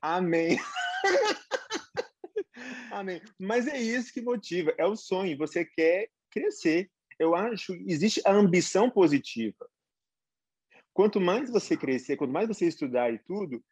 [0.00, 0.58] Amém.
[2.90, 3.20] Amém.
[3.38, 5.36] Mas é isso que motiva, é o sonho.
[5.38, 6.90] Você quer crescer.
[7.18, 9.68] Eu acho existe a ambição positiva.
[10.92, 13.62] Quanto mais você crescer, quanto mais você estudar e tudo,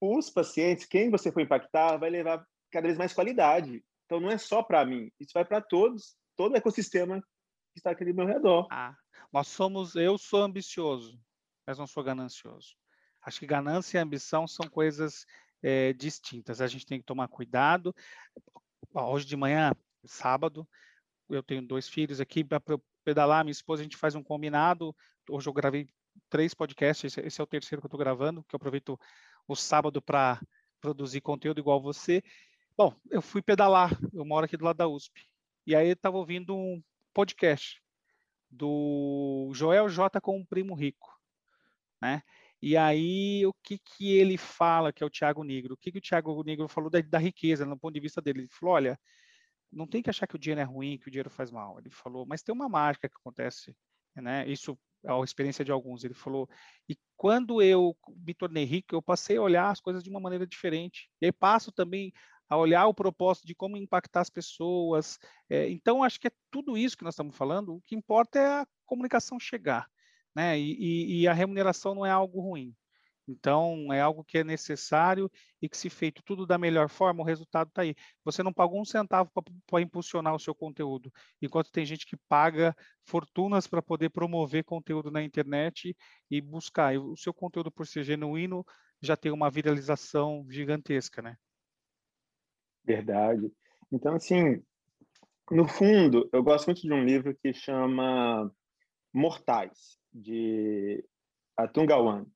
[0.00, 3.84] os pacientes, quem você for impactar, vai levar cada vez mais qualidade.
[4.04, 7.20] Então não é só para mim, isso vai para todos, todo o ecossistema
[7.72, 8.66] que está aqui ao meu redor.
[8.70, 8.94] Ah,
[9.32, 11.18] nós somos, eu sou ambicioso,
[11.66, 12.76] mas não sou ganancioso.
[13.22, 15.24] Acho que ganância e ambição são coisas
[15.62, 16.60] é, distintas.
[16.60, 17.94] A gente tem que tomar cuidado.
[18.92, 19.72] Hoje de manhã,
[20.04, 20.68] sábado,
[21.30, 22.60] eu tenho dois filhos aqui para
[23.02, 23.42] pedalar.
[23.44, 24.94] Minha esposa, a gente faz um combinado.
[25.30, 25.88] Hoje eu gravei
[26.28, 27.16] três podcasts.
[27.16, 29.00] Esse é o terceiro que eu estou gravando, que eu aproveito
[29.48, 30.38] o sábado para
[30.80, 32.22] produzir conteúdo igual você.
[32.76, 35.28] Bom, eu fui pedalar, eu moro aqui do lado da USP.
[35.64, 37.80] E aí eu estava ouvindo um podcast
[38.50, 41.08] do Joel J com o Primo Rico,
[42.02, 42.20] né?
[42.60, 45.74] E aí, o que que ele fala, que é o Tiago Negro?
[45.74, 48.40] O que que o Tiago Negro falou da, da, riqueza, no ponto de vista dele?
[48.40, 48.98] Ele falou, olha,
[49.70, 51.78] não tem que achar que o dinheiro é ruim, que o dinheiro faz mal.
[51.78, 53.76] Ele falou, mas tem uma mágica que acontece,
[54.16, 54.48] né?
[54.48, 56.02] Isso é a experiência de alguns.
[56.04, 56.48] Ele falou,
[56.88, 60.46] e quando eu me tornei rico, eu passei a olhar as coisas de uma maneira
[60.46, 61.08] diferente.
[61.20, 62.12] E aí passo também
[62.48, 65.18] a olhar o propósito de como impactar as pessoas.
[65.48, 67.74] É, então, acho que é tudo isso que nós estamos falando.
[67.76, 69.88] O que importa é a comunicação chegar,
[70.34, 70.58] né?
[70.58, 72.74] E, e, e a remuneração não é algo ruim.
[73.26, 75.30] Então, é algo que é necessário
[75.60, 77.94] e que, se feito tudo da melhor forma, o resultado está aí.
[78.24, 79.30] Você não pagou um centavo
[79.66, 85.10] para impulsionar o seu conteúdo, enquanto tem gente que paga fortunas para poder promover conteúdo
[85.10, 85.96] na internet
[86.30, 86.94] e buscar.
[86.94, 88.64] E o seu conteúdo, por ser genuíno,
[89.00, 91.36] já tem uma viralização gigantesca, né?
[92.84, 93.50] Verdade.
[93.90, 94.62] Então, assim,
[95.50, 98.50] no fundo, eu gosto muito de um livro que chama
[99.12, 101.04] Mortais, de
[101.56, 102.26] Atungawan,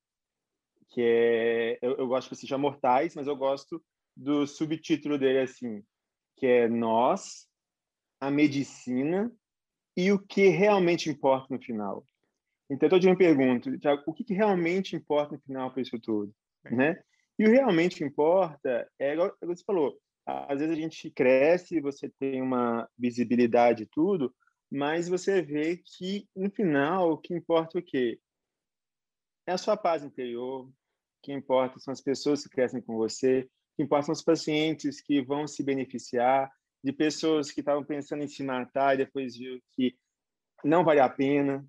[0.91, 3.83] que é, eu, eu gosto que se chama Mortais, mas eu gosto
[4.17, 5.83] do subtítulo dele assim,
[6.37, 7.47] que é Nós,
[8.21, 9.33] a medicina
[9.97, 12.07] e o que realmente importa no final.
[12.71, 13.71] Então, eu me pergunto,
[14.07, 16.33] o que, que realmente importa no final para isso tudo,
[16.65, 17.03] né?
[17.39, 19.99] E o realmente importa é, igual você falou,
[20.29, 24.35] às vezes a gente cresce, você tem uma visibilidade e tudo,
[24.71, 28.21] mas você vê que no final o que importa é o quê?
[29.47, 30.73] É a sua paz interior, o
[31.23, 35.01] que importa são as pessoas que crescem com você, o que importa são os pacientes
[35.01, 36.51] que vão se beneficiar,
[36.85, 39.97] de pessoas que estavam pensando em se matar e depois viu que
[40.63, 41.67] não vale a pena,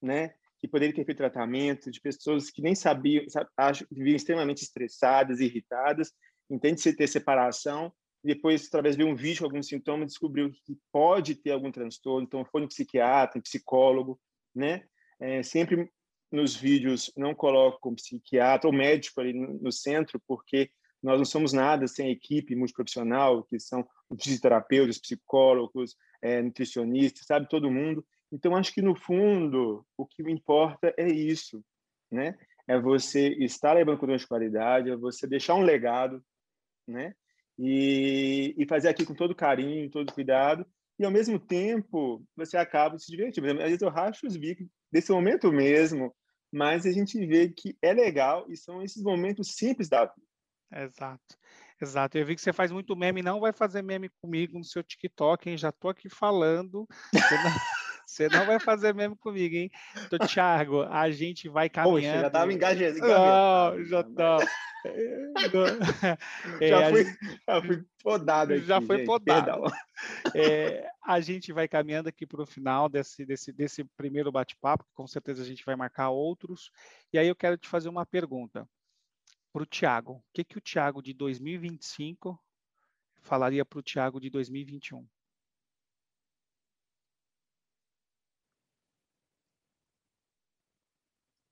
[0.00, 0.34] né?
[0.58, 5.40] Que poderiam ter feito tratamento, de pessoas que nem sabiam, sabe, acham, viviam extremamente estressadas,
[5.40, 6.10] irritadas,
[6.52, 7.92] entende-se ter separação,
[8.24, 12.44] depois, através de um vídeo com alguns sintomas, descobriu que pode ter algum transtorno, então
[12.44, 14.20] foi no psiquiatra, um psicólogo,
[14.54, 14.84] né?
[15.18, 15.90] É, sempre
[16.30, 20.70] nos vídeos não coloco o psiquiatra ou médico ali no centro, porque
[21.02, 23.84] nós não somos nada sem equipe multiprofissional, que são
[24.20, 28.06] fisioterapeutas, psicólogos, é nutricionista, sabe todo mundo.
[28.30, 31.62] Então, acho que no fundo, o que importa é isso,
[32.10, 32.38] né?
[32.68, 36.22] É você estar levando conteúdo de qualidade, é você deixar um legado,
[36.86, 37.14] né?
[37.58, 40.66] E, e fazer aqui com todo carinho, todo cuidado,
[40.98, 43.48] e ao mesmo tempo você acaba se divertindo.
[43.48, 46.14] Às vezes eu racho os bicos desse momento mesmo,
[46.52, 50.26] mas a gente vê que é legal e são esses momentos simples da vida.
[50.74, 51.36] Exato.
[51.80, 52.16] Exato.
[52.16, 55.50] Eu vi que você faz muito meme, não vai fazer meme comigo no seu TikTok,
[55.50, 55.58] hein?
[55.58, 56.86] Já tô aqui falando.
[58.12, 59.70] Você não, vai fazer meme comigo, hein?
[60.04, 62.16] Então, Thiago, a gente vai caminhando.
[62.16, 62.98] Poxa, já tava engajado.
[62.98, 64.38] Não, já tá.
[66.60, 67.04] É, já, fui,
[67.46, 69.72] já fui podado aqui, Já foi gente, podado.
[70.34, 75.06] É, a gente vai caminhando aqui para o final desse, desse, desse primeiro bate-papo, com
[75.06, 76.72] certeza a gente vai marcar outros.
[77.12, 78.68] E aí eu quero te fazer uma pergunta
[79.52, 80.14] para o Tiago.
[80.14, 82.36] O que, que o Tiago de 2025
[83.20, 85.06] falaria para o Tiago de 2021?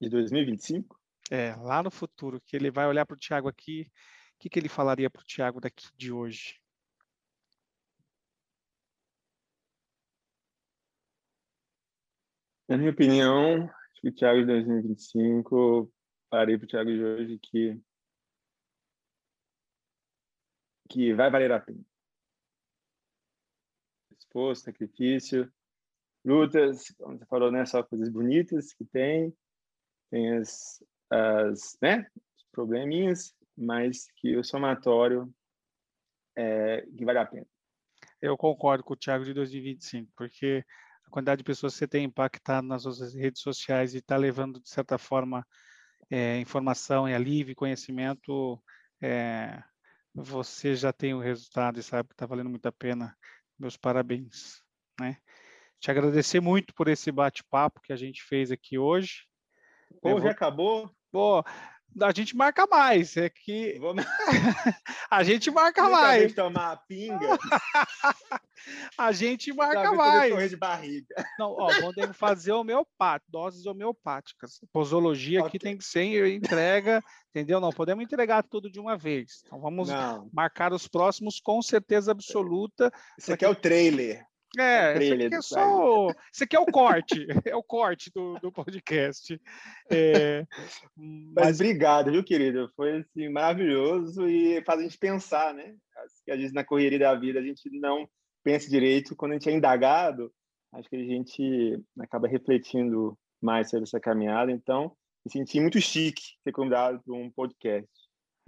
[0.01, 0.99] De 2025?
[1.31, 3.83] É, lá no futuro, que ele vai olhar para o Tiago aqui,
[4.35, 6.59] o que, que ele falaria para o Tiago daqui de hoje?
[12.67, 15.93] Na minha opinião, acho que o Thiago de 2025,
[16.31, 17.81] parei para o Thiago de hoje que
[20.89, 21.81] que vai valer a pena.
[24.19, 25.53] Esforço, sacrifício,
[26.25, 29.33] lutas, como você falou, né, só coisas bonitas que tem,
[30.11, 32.07] tem as, as né,
[32.37, 35.33] os probleminhas, mas que o somatório
[36.37, 37.47] é que vale a pena.
[38.21, 40.65] Eu concordo com o Thiago de 2025, porque
[41.07, 44.61] a quantidade de pessoas que você tem impactado nas suas redes sociais e está levando,
[44.61, 45.47] de certa forma,
[46.11, 48.63] é, informação e alívio conhecimento,
[49.01, 49.63] é,
[50.15, 53.17] você já tem o resultado e sabe que está valendo muito a pena.
[53.59, 54.63] Meus parabéns.
[55.01, 55.17] Né?
[55.79, 59.27] Te agradecer muito por esse bate-papo que a gente fez aqui hoje.
[60.01, 60.31] Pô, já vou...
[60.31, 60.91] acabou?
[61.13, 61.45] Pô,
[62.01, 63.17] a gente marca mais.
[63.17, 64.05] É que Vamos...
[65.11, 66.33] a gente marca mais.
[66.35, 67.39] tomar a pinga.
[68.97, 70.33] a gente marca mais.
[70.33, 71.15] Correr de barriga.
[71.39, 74.61] Não, ó, vamos fazer homeopático, doses homeopáticas.
[74.73, 75.49] Posologia okay.
[75.49, 77.61] aqui tem que ser entrega, entendeu?
[77.61, 79.43] Não podemos entregar tudo de uma vez.
[79.45, 80.31] Então vamos Não.
[80.33, 82.93] marcar os próximos com certeza absoluta.
[83.19, 84.25] Isso aqui é o trailer.
[84.59, 86.09] É, esse aqui é só.
[86.33, 89.41] Esse aqui é o corte, é o corte do, do podcast.
[89.91, 90.45] É,
[90.97, 91.47] mas...
[91.47, 91.61] mas...
[91.61, 92.71] obrigado, viu, querido?
[92.75, 95.77] Foi assim, maravilhoso e faz a gente pensar, né?
[96.25, 98.09] Que às vezes na correria da vida a gente não
[98.43, 99.15] pensa direito.
[99.15, 100.33] Quando a gente é indagado,
[100.73, 104.51] acho que a gente acaba refletindo mais sobre essa caminhada.
[104.51, 107.89] Então, me senti muito chique ser convidado para um podcast.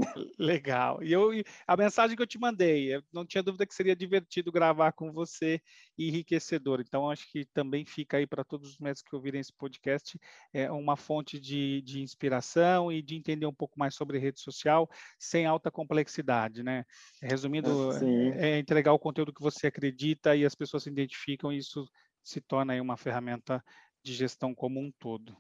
[0.39, 1.03] Legal.
[1.03, 1.31] E eu,
[1.67, 5.13] a mensagem que eu te mandei, eu não tinha dúvida que seria divertido gravar com
[5.13, 5.61] você
[5.97, 6.81] e enriquecedor.
[6.81, 10.19] Então, acho que também fica aí para todos os médicos que ouvirem esse podcast
[10.53, 14.89] é uma fonte de, de inspiração e de entender um pouco mais sobre rede social
[15.19, 16.85] sem alta complexidade, né?
[17.21, 18.01] Resumindo, ah,
[18.37, 21.87] é entregar o conteúdo que você acredita e as pessoas se identificam, e isso
[22.23, 23.63] se torna aí uma ferramenta
[24.03, 25.37] de gestão como um todo.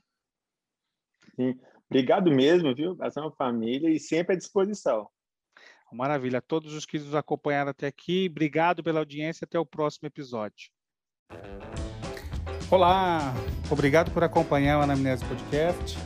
[1.36, 1.58] Sim.
[1.90, 2.92] Obrigado mesmo, viu?
[2.92, 5.08] Abração família e sempre à disposição.
[5.92, 6.40] Maravilha.
[6.40, 9.44] Todos os que nos acompanharam até aqui, obrigado pela audiência.
[9.44, 10.70] Até o próximo episódio.
[12.70, 13.34] Olá,
[13.70, 15.98] obrigado por acompanhar o Anamnese Podcast.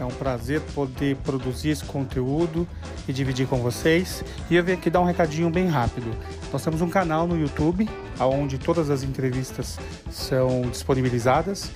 [0.00, 2.66] É um prazer poder produzir esse conteúdo
[3.08, 4.22] e dividir com vocês.
[4.50, 6.10] E eu venho aqui dar um recadinho bem rápido.
[6.52, 7.88] Nós temos um canal no YouTube,
[8.20, 9.78] onde todas as entrevistas
[10.10, 11.70] são disponibilizadas.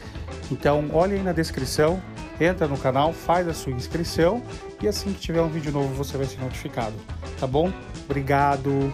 [0.50, 2.02] Então, olhe aí na descrição,
[2.40, 4.42] entra no canal, faz a sua inscrição
[4.82, 6.94] e assim que tiver um vídeo novo você vai ser notificado.
[7.38, 7.72] Tá bom?
[8.04, 8.92] Obrigado!